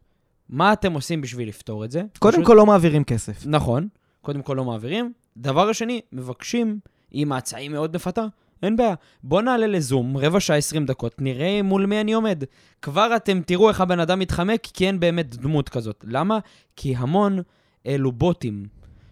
[0.49, 2.03] מה אתם עושים בשביל לפתור את זה?
[2.19, 3.47] קודם פשוט- כל לא מעבירים כסף.
[3.47, 3.89] נכון,
[4.23, 5.13] קודם כל לא מעבירים.
[5.37, 6.79] דבר השני, מבקשים,
[7.15, 8.25] אם ההצעה היא מאוד מפתה,
[8.63, 8.95] אין בעיה.
[9.23, 12.45] בוא נעלה לזום, רבע שעה, 20 דקות, נראה מול מי אני עומד.
[12.83, 16.05] כבר אתם תראו איך הבן אדם מתחמק, כי אין באמת דמות כזאת.
[16.09, 16.39] למה?
[16.77, 17.39] כי המון
[17.87, 18.67] אלו בוטים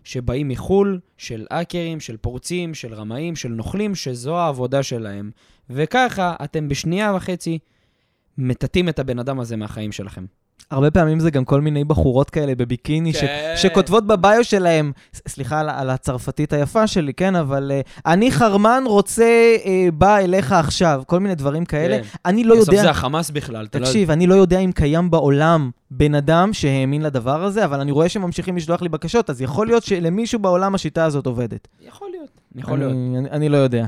[0.04, 5.30] שבאים מחו"ל, של האקרים, של פורצים, של רמאים, של נוכלים, שזו העבודה שלהם.
[5.70, 7.58] וככה אתם בשנייה וחצי
[8.38, 10.24] מטאטאים את הבן אדם הזה מהחיים שלכם.
[10.70, 13.20] הרבה פעמים זה גם כל מיני בחורות כאלה בביקיני, ש...
[13.20, 13.54] כן.
[13.56, 14.92] שכותבות בביו שלהם,
[15.28, 20.52] סליחה על, על הצרפתית היפה שלי, כן, אבל uh, אני חרמן רוצה, uh, בא אליך
[20.52, 21.98] עכשיו, כל מיני דברים כאלה.
[21.98, 22.08] כן.
[22.24, 22.82] אני לא בסוף יודע...
[22.82, 23.66] זה החמאס בכלל.
[23.70, 27.80] אתה לא- תקשיב, אני לא יודע אם קיים בעולם בן אדם שהאמין לדבר הזה, אבל
[27.80, 31.68] אני רואה שממשיכים לשלוח לי בקשות, אז יכול להיות שלמישהו בעולם השיטה הזאת עובדת.
[31.86, 32.30] יכול להיות.
[32.56, 32.92] יכול להיות.
[32.92, 33.86] אני, אני, אני לא יודע.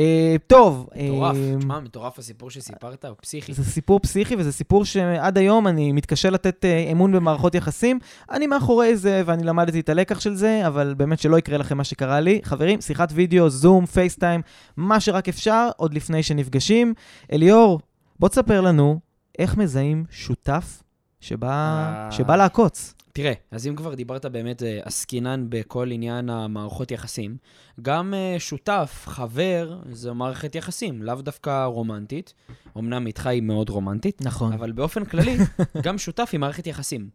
[0.00, 1.36] Uh, טוב, מטורף.
[1.36, 3.54] אה, תשמע, מטורף הסיפור שסיפרת, הוא פסיכי.
[3.54, 7.98] זה סיפור פסיכי וזה סיפור שעד היום אני מתקשה לתת uh, אמון במערכות יחסים.
[8.30, 11.84] אני מאחורי זה ואני למדתי את הלקח של זה, אבל באמת שלא יקרה לכם מה
[11.84, 12.40] שקרה לי.
[12.42, 14.40] חברים, שיחת וידאו, זום, פייסטיים,
[14.76, 16.94] מה שרק אפשר, עוד לפני שנפגשים.
[17.32, 17.80] אליאור,
[18.18, 19.00] בוא תספר לנו
[19.38, 20.82] איך מזהים שותף
[21.20, 22.12] שבא, אה.
[22.12, 22.94] שבא לעקוץ.
[23.12, 27.36] תראה, אז אם כבר דיברת באמת אה, עסקינן בכל עניין המערכות יחסים,
[27.82, 32.34] גם אה, שותף, חבר, זו מערכת יחסים, לאו דווקא רומנטית.
[32.78, 34.52] אמנם איתך היא מאוד רומנטית, נכון.
[34.52, 35.36] אבל באופן כללי,
[35.84, 37.08] גם שותף היא מערכת יחסים.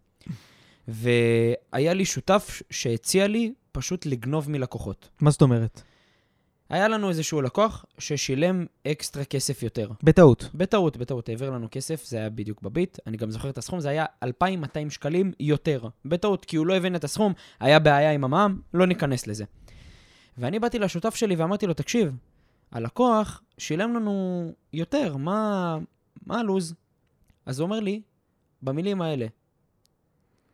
[0.87, 5.09] והיה לי שותף שהציע לי פשוט לגנוב מלקוחות.
[5.21, 5.81] מה זאת אומרת?
[6.69, 9.89] היה לנו איזשהו לקוח ששילם אקסטרה כסף יותר.
[10.03, 10.49] בטעות.
[10.55, 13.89] בטעות, בטעות, העביר לנו כסף, זה היה בדיוק בביט, אני גם זוכר את הסכום, זה
[13.89, 15.87] היה 2,200 שקלים יותר.
[16.05, 19.45] בטעות, כי הוא לא הבין את הסכום, היה בעיה עם המע"מ, לא ניכנס לזה.
[20.37, 22.11] ואני באתי לשותף שלי ואמרתי לו, תקשיב,
[22.71, 25.77] הלקוח שילם לנו יותר, מה,
[26.25, 26.73] מה הלו"ז?
[27.45, 28.01] אז הוא אומר לי,
[28.61, 29.27] במילים האלה,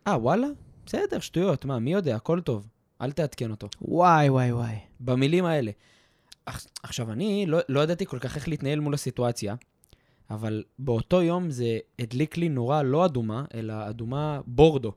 [0.08, 0.48] אה, וואלה?
[0.86, 2.68] בסדר, שטויות, מה, מי יודע, הכל טוב,
[3.02, 3.68] אל תעדכן אותו.
[3.82, 4.76] וואי, וואי, וואי.
[5.00, 5.72] במילים האלה.
[6.50, 9.56] עכ- עכשיו, אני לא, לא ידעתי כל כך איך להתנהל מול הסיטואציה,
[10.30, 14.92] אבל באותו יום זה הדליק לי נורה לא אדומה, אלא אדומה בורדו.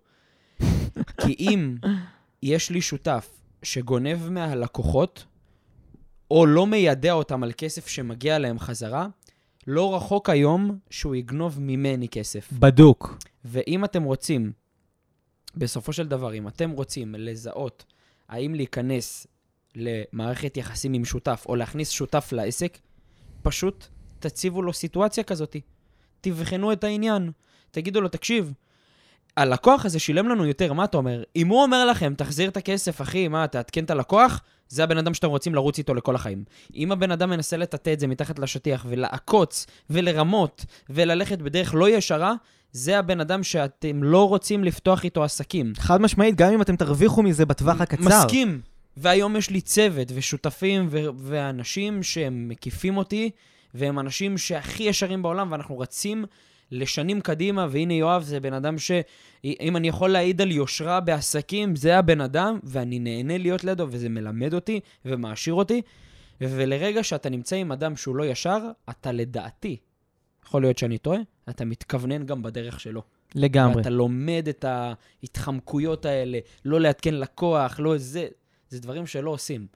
[1.20, 1.76] כי אם
[2.42, 3.30] יש לי שותף
[3.62, 5.24] שגונב מהלקוחות,
[6.30, 9.06] או לא מיידע אותם על כסף שמגיע להם חזרה,
[9.66, 12.52] לא רחוק היום שהוא יגנוב ממני כסף.
[12.52, 13.18] בדוק.
[13.44, 14.52] ואם אתם רוצים,
[15.56, 17.84] בסופו של דבר, אם אתם רוצים לזהות
[18.28, 19.26] האם להיכנס
[19.76, 22.78] למערכת יחסים עם שותף או להכניס שותף לעסק,
[23.42, 23.86] פשוט
[24.18, 25.56] תציבו לו סיטואציה כזאת.
[26.20, 27.30] תבחנו את העניין.
[27.70, 28.52] תגידו לו, תקשיב,
[29.36, 31.22] הלקוח הזה שילם לנו יותר, מה אתה אומר?
[31.36, 34.42] אם הוא אומר לכם, תחזיר את הכסף, אחי, מה, תעדכן את הלקוח?
[34.68, 36.44] זה הבן אדם שאתם רוצים לרוץ איתו לכל החיים.
[36.74, 42.34] אם הבן אדם מנסה לטאטא את זה מתחת לשטיח ולעקוץ ולרמות וללכת בדרך לא ישרה,
[42.72, 45.72] זה הבן אדם שאתם לא רוצים לפתוח איתו עסקים.
[45.78, 48.04] חד משמעית, גם אם אתם תרוויחו מזה בטווח הקצר.
[48.04, 48.60] מסכים.
[48.96, 53.30] והיום יש לי צוות ושותפים ו- ואנשים שהם מקיפים אותי,
[53.74, 56.24] והם אנשים שהכי ישרים בעולם, ואנחנו רצים
[56.70, 58.90] לשנים קדימה, והנה יואב זה בן אדם ש...
[59.44, 64.08] אם אני יכול להעיד על יושרה בעסקים, זה הבן אדם, ואני נהנה להיות לידו, וזה
[64.08, 65.82] מלמד אותי ומעשיר אותי.
[66.40, 68.58] ולרגע שאתה נמצא עם אדם שהוא לא ישר,
[68.90, 69.76] אתה לדעתי,
[70.46, 71.18] יכול להיות שאני טועה,
[71.48, 73.02] אתה מתכוונן גם בדרך שלו.
[73.34, 73.76] לגמרי.
[73.76, 78.26] ואתה לומד את ההתחמקויות האלה, לא לעדכן לקוח, לא זה,
[78.74, 79.66] זה דברים שלא עושים.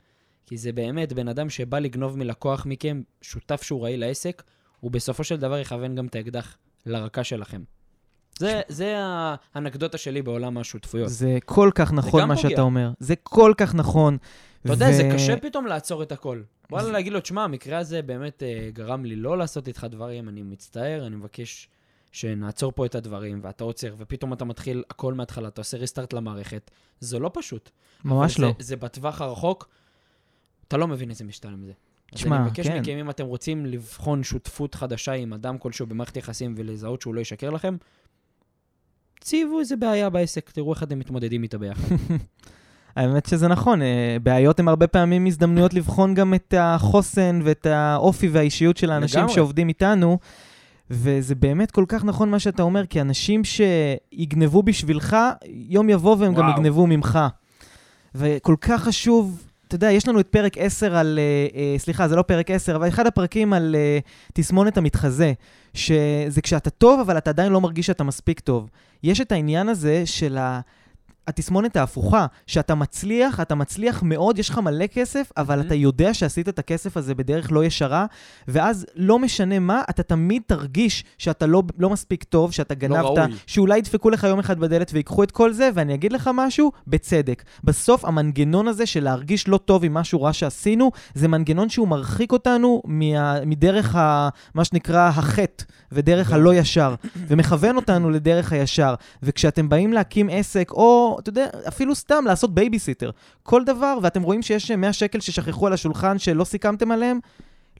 [0.46, 4.42] כי זה באמת בן אדם שבא לגנוב מלקוח מכם, שותף שהוא רעיל לעסק,
[4.80, 7.62] הוא בסופו של דבר יכוון גם את האקדח לרקה שלכם.
[8.38, 11.08] זה, זה האנקדוטה שלי בעולם השותפויות.
[11.08, 12.48] זה כל כך נכון מה פוגע.
[12.48, 12.90] שאתה אומר.
[13.00, 14.16] זה כל כך נכון.
[14.60, 16.42] אתה יודע, ו- זה קשה פתאום לעצור את הכל.
[16.70, 20.42] וואלה, להגיד לו, תשמע, המקרה הזה באמת אה, גרם לי לא לעשות איתך דברים, אני
[20.42, 21.68] מצטער, אני מבקש
[22.12, 26.70] שנעצור פה את הדברים, ואתה עוצר, ופתאום אתה מתחיל הכל מההתחלה, אתה עושה ריסטארט למערכת.
[27.00, 27.70] זה לא פשוט.
[28.04, 28.48] ממש לא.
[28.58, 29.68] זה, זה בטווח הרחוק,
[30.68, 31.72] אתה לא מבין איזה משתלם זה.
[32.12, 32.80] אז תשמע, אני מבקש כן.
[32.80, 37.20] מכם, אם אתם רוצים לבחון שותפות חדשה עם אדם כלשהו במערכת יחסים ולזהות שהוא לא
[37.20, 37.76] ישקר לכם,
[39.20, 41.94] ציבו איזה בעיה בעסק, תראו איך אתם מתמודדים איתה ביחד.
[42.96, 48.28] האמת שזה נכון, אה, בעיות הן הרבה פעמים הזדמנויות לבחון גם את החוסן ואת האופי
[48.28, 49.34] והאישיות של האנשים לגמרי.
[49.34, 50.18] שעובדים איתנו,
[50.90, 56.34] וזה באמת כל כך נכון מה שאתה אומר, כי אנשים שיגנבו בשבילך, יום יבוא והם
[56.34, 56.58] גם וואו.
[56.58, 57.18] יגנבו ממך.
[58.14, 62.16] וכל כך חשוב, אתה יודע, יש לנו את פרק 10 על, אה, אה, סליחה, זה
[62.16, 63.98] לא פרק 10, אבל אחד הפרקים על אה,
[64.32, 65.32] תסמונת המתחזה,
[65.74, 68.70] שזה כשאתה טוב, אבל אתה עדיין לא מרגיש שאתה מספיק טוב.
[69.02, 70.60] יש את העניין הזה של ה...
[71.28, 75.60] התסמונת ההפוכה, שאתה מצליח, אתה מצליח מאוד, יש לך מלא כסף, אבל.
[75.60, 78.06] אתה יודע שעשית את הכסף הזה בדרך לא ישרה,
[78.48, 83.32] ואז לא משנה מה, אתה תמיד תרגיש שאתה לא, לא מספיק טוב, שאתה גנבת, ראוי.
[83.46, 87.42] שאולי ידפקו לך יום אחד בדלת ויקחו את כל זה, ואני אגיד לך משהו, בצדק.
[87.64, 92.32] בסוף המנגנון הזה של להרגיש לא טוב עם משהו רע שעשינו, זה מנגנון שהוא מרחיק
[92.32, 96.94] אותנו מה, מדרך ה, מה שנקרא החטא, ודרך הלא ישר,
[97.28, 98.94] ומכוון אותנו לדרך הישר.
[99.22, 103.10] וכשאתם באים להקים עסק, או, אתה יודע, אפילו סתם לעשות בייביסיטר,
[103.42, 107.18] כל דבר, ואתם רואים שיש 100 שקל ששכחו על השולחן שלא סיכמתם עליהם,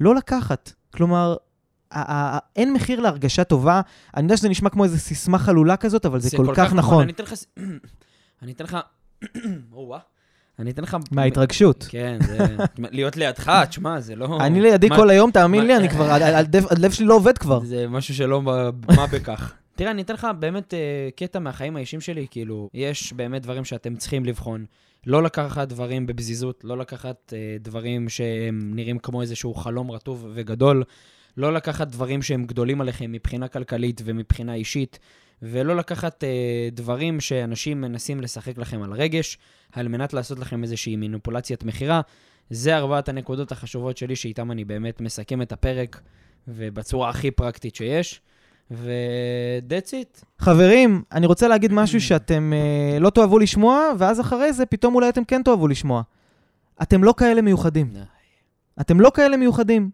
[0.01, 0.72] לא לקחת.
[0.91, 1.36] כלומר,
[2.57, 3.80] אין מחיר להרגשה טובה.
[4.16, 7.03] אני יודע שזה נשמע כמו איזו סיסמה חלולה כזאת, אבל זה, כל, כך נכון.
[7.03, 7.32] אני אתן לך...
[8.43, 8.76] אני אתן לך...
[10.59, 10.97] אני אתן לך...
[11.11, 11.86] מההתרגשות.
[11.89, 12.57] כן, זה...
[12.76, 14.39] להיות לידך, תשמע, זה לא...
[14.41, 16.11] אני לידי כל היום, תאמין לי, אני כבר,
[16.70, 17.64] הלב שלי לא עובד כבר.
[17.64, 18.43] זה משהו שלא...
[18.97, 19.53] מה בכך.
[19.79, 23.97] תראה, אני אתן לך באמת אה, קטע מהחיים האישיים שלי, כאילו, יש באמת דברים שאתם
[23.97, 24.64] צריכים לבחון.
[25.07, 30.85] לא לקחת דברים בבזיזות, לא לקחת אה, דברים שהם נראים כמו איזשהו חלום רטוב וגדול,
[31.37, 34.99] לא לקחת דברים שהם גדולים עליכם מבחינה כלכלית ומבחינה אישית,
[35.43, 39.39] ולא לקחת אה, דברים שאנשים מנסים לשחק לכם על רגש,
[39.72, 42.01] על מנת לעשות לכם איזושהי מניפולציית מכירה.
[42.51, 46.01] זה ארבעת הנקודות החשובות שלי, שאיתם אני באמת מסכם את הפרק,
[46.49, 48.20] ובצורה הכי פרקטית שיש.
[48.71, 50.25] ו-that's it.
[50.39, 55.09] חברים, אני רוצה להגיד משהו שאתם אה, לא תאהבו לשמוע, ואז אחרי זה פתאום אולי
[55.09, 56.03] אתם כן תאהבו לשמוע.
[56.83, 57.93] אתם לא כאלה מיוחדים.
[58.81, 59.91] אתם לא כאלה מיוחדים.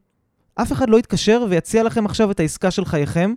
[0.55, 3.35] אף אחד לא יתקשר ויציע לכם עכשיו את העסקה של חייכם.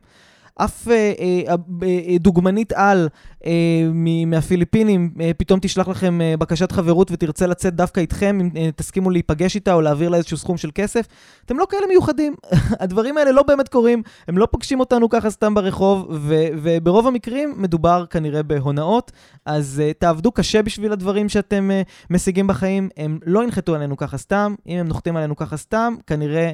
[0.57, 3.09] אף אה, אה, אה, דוגמנית על
[3.45, 3.51] אה,
[3.93, 8.69] מ- מהפיליפינים אה, פתאום תשלח לכם אה, בקשת חברות ותרצה לצאת דווקא איתכם, אם אה,
[8.75, 11.07] תסכימו להיפגש איתה או להעביר לה איזשהו סכום של כסף.
[11.45, 12.35] אתם לא כאלה מיוחדים.
[12.79, 17.53] הדברים האלה לא באמת קורים, הם לא פוגשים אותנו ככה סתם ברחוב, ו- וברוב המקרים
[17.57, 19.11] מדובר כנראה בהונאות.
[19.45, 24.17] אז uh, תעבדו קשה בשביל הדברים שאתם uh, משיגים בחיים, הם לא ינחתו עלינו ככה
[24.17, 26.51] סתם, אם הם נוחתים עלינו ככה סתם, כנראה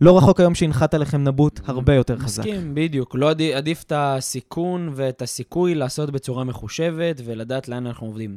[0.00, 2.42] לא רחוק היום שינחת עליכם נבוט הרבה יותר חזק.
[2.42, 3.14] מסכים, בדיוק.
[3.14, 8.36] לא עדיף, עדיף את הסיכון ואת הסיכוי לעשות בצורה מחושבת ולדעת לאן אנחנו עובדים.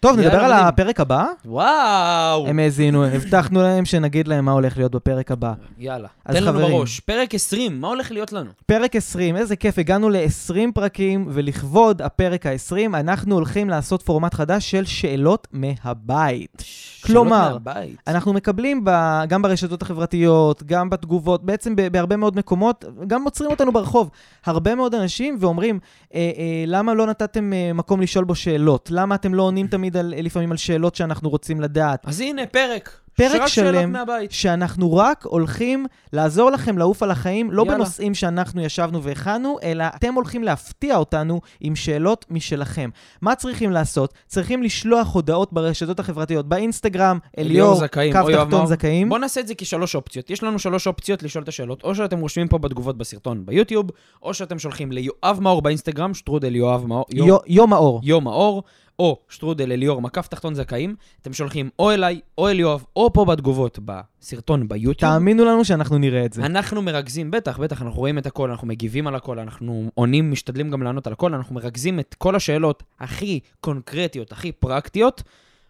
[0.00, 0.52] טוב, נדבר על.
[0.52, 1.26] הפרק הבא.
[1.44, 2.46] וואו!
[2.46, 5.52] הם האזינו, הבטחנו להם שנגיד להם מה הולך להיות בפרק הבא.
[5.78, 6.08] יאללה.
[6.24, 6.58] אז תן לנו.
[6.58, 7.00] בראש.
[7.00, 8.50] פרק 20, מה הולך להיות לנו?
[8.66, 14.70] פרק 20, איזה כיף, הגענו ל-20 פרקים, ולכבוד הפרק ה-20, אנחנו הולכים לעשות פורמט חדש
[14.70, 16.64] של שאלות מהבית.
[17.04, 17.96] כלומר, שאלות מהבית.
[18.06, 18.90] אנחנו מקבלים ב,
[19.28, 24.10] גם ברשתות החברתיות, גם בתגובות, בעצם ב, בהרבה מאוד מקומות, גם עוצרים אותנו ברחוב.
[24.46, 25.78] הרבה מאוד אנשים ואומרים,
[26.14, 28.88] אה, אה, למה לא נתתם אה, מקום לשאול בו שאלות?
[28.92, 32.06] למה אתם לא עונים תמיד על, לפעמים על שאלות שאנחנו רוצים לדעת?
[32.06, 33.94] אז הנה, פרק פרק שלם.
[34.30, 37.74] שאנחנו רק הולכים לעזור לכם לעוף על החיים, לא יאללה.
[37.74, 42.90] בנושאים שאנחנו ישבנו והכנו, אלא אתם הולכים להפתיע אותנו עם שאלות משלכם.
[43.22, 44.14] מה צריכים לעשות?
[44.26, 48.66] צריכים לשלוח הודעות ברשתות החברתיות, באינסטגרם, אליאור קו תחתון מאור.
[48.66, 49.08] זכאים.
[49.08, 50.30] בואו נעשה את זה כשלוש אופציות.
[50.30, 51.82] יש לנו שלוש אופציות לשאול את השאלות.
[51.84, 53.86] או שאתם רושמים פה בתגובות בסרטון ביוטיוב,
[54.22, 58.00] או שאתם שולחים ליואב מאור באינסטגרם, שטרודל יואב מאור, יו- יו- יום האור.
[58.04, 58.62] יום מאור,
[58.98, 60.94] או שטרודל אליאור, מקף תחתון זכאים.
[61.22, 65.12] אתם שולחים או אליי, או אל יואב, או פה בתגובות בסרטון ביוטיוב.
[65.12, 66.46] תאמינו לנו שאנחנו נראה את זה.
[66.46, 70.70] אנחנו מרכזים, בטח, בטח, אנחנו רואים את הכל, אנחנו מגיבים על הכל, אנחנו עונים, משתדלים
[70.70, 75.22] גם לענות על הכל, אנחנו מרכזים את כל השאלות הכי קונקרטיות, הכי פרקטיות,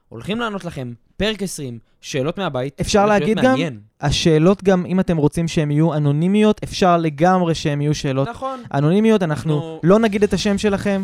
[0.08, 2.80] הולכים לענות לכם פרק 20, שאלות מהבית.
[2.80, 3.78] אפשר להגיד גם- מעניין.
[4.00, 9.22] השאלות גם, אם אתם רוצים שהן יהיו אנונימיות, אפשר לגמרי שהן יהיו שאלות נכון, אנונימיות.
[9.22, 11.02] אנחנו אנחנו- לא נגיד את השם שלכם.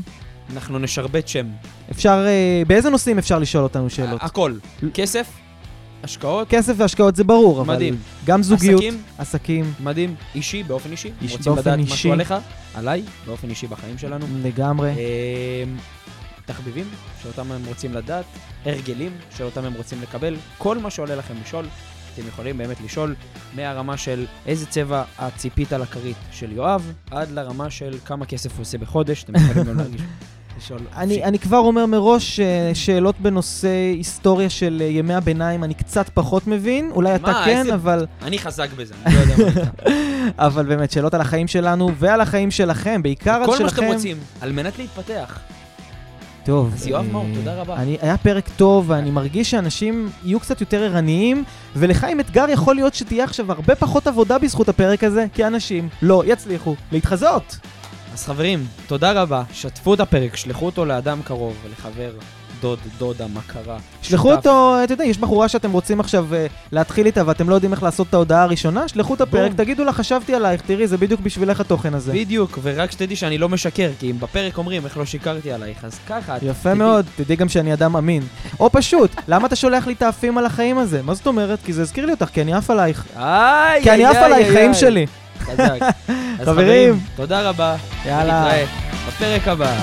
[0.53, 1.47] אנחנו נשרבט שם.
[1.91, 4.21] אפשר, אה, באיזה נושאים אפשר לשאול אותנו שאלות?
[4.23, 4.53] הכל.
[4.95, 5.27] כסף,
[6.05, 7.97] השקעות, כסף והשקעות זה ברור, אבל מדהים.
[8.25, 10.15] גם זוגיות, עסקים, עסקים, מדהים.
[10.35, 11.11] אישי, באופן אישי.
[11.23, 11.93] איש- רוצים לדעת אישי.
[11.95, 12.35] משהו עליך,
[12.75, 14.27] עליי, באופן אישי בחיים שלנו.
[14.43, 14.91] לגמרי.
[14.91, 15.77] אמ,
[16.47, 16.85] תחביבים
[17.23, 18.25] שאותם הם רוצים לדעת,
[18.65, 21.67] הרגלים שאותם הם רוצים לקבל, כל מה שעולה לכם לשאול,
[22.15, 23.15] אתם יכולים באמת לשאול
[23.57, 28.61] מהרמה של איזה צבע את ציפית לכרית של יואב, עד לרמה של כמה כסף הוא
[28.61, 30.01] עושה בחודש, אתם יכולים גם להרגיש,
[30.65, 30.81] לשאול.
[30.97, 36.09] אני, אני כבר אומר מראש, אה, שאלות בנושא היסטוריה של אה, ימי הביניים, אני קצת
[36.15, 39.49] פחות מבין, אולי אתה מה, כן, איזה- אבל, אני חזק בזה, אני לא יודע מה
[39.49, 39.71] איתך.
[40.47, 43.65] אבל באמת, שאלות על החיים שלנו ועל החיים שלכם, בעיקר על כל שלכם.
[43.65, 45.39] מה שאתם רוצים, על מנת להתפתח.
[46.45, 46.73] טוב.
[46.75, 47.77] אז יואב אה, מאור, תודה רבה.
[47.77, 51.45] אני, היה פרק טוב, ואני מרגיש שאנשים יהיו קצת יותר ערניים,
[51.77, 55.89] ולך עם אתגר יכול להיות שתהיה עכשיו הרבה פחות עבודה בזכות הפרק הזה, כי אנשים
[56.03, 57.57] לא יצליחו להתחזות.
[58.13, 62.11] אז חברים, תודה רבה, שתפו את הפרק, שלחו אותו לאדם קרוב, לחבר,
[62.61, 63.79] דוד, דודה, מכרה.
[64.03, 64.37] שלחו שותף.
[64.37, 67.83] אותו, אתה יודע, יש בחורה שאתם רוצים עכשיו אה, להתחיל איתה ואתם לא יודעים איך
[67.83, 69.57] לעשות את ההודעה הראשונה, שלחו את הפרק, בום.
[69.57, 72.13] תגידו לה, חשבתי עלייך, תראי, זה בדיוק בשבילך התוכן הזה.
[72.13, 75.99] בדיוק, ורק שתדעי שאני לא משקר, כי אם בפרק אומרים איך לא שיקרתי עלייך, אז
[76.09, 76.37] ככה.
[76.43, 76.75] יפה תדעי.
[76.75, 78.23] מאוד, תדעי גם שאני אדם אמין.
[78.61, 81.03] או פשוט, למה אתה שולח לי את האפים על החיים הזה?
[81.03, 81.59] מה זאת אומרת?
[81.65, 83.05] כי זה הזכיר לי אותך, כי אני עף עלייך.
[83.17, 84.81] איי, כי אני איי, עף איי, עלייך, חיים איי.
[84.81, 85.07] שלי.
[85.43, 85.79] חזק.
[86.47, 87.01] חברים.
[87.17, 87.77] תודה רבה.
[88.07, 88.41] יאללה.
[88.41, 88.65] נתראה
[89.09, 89.75] בפרק הבא.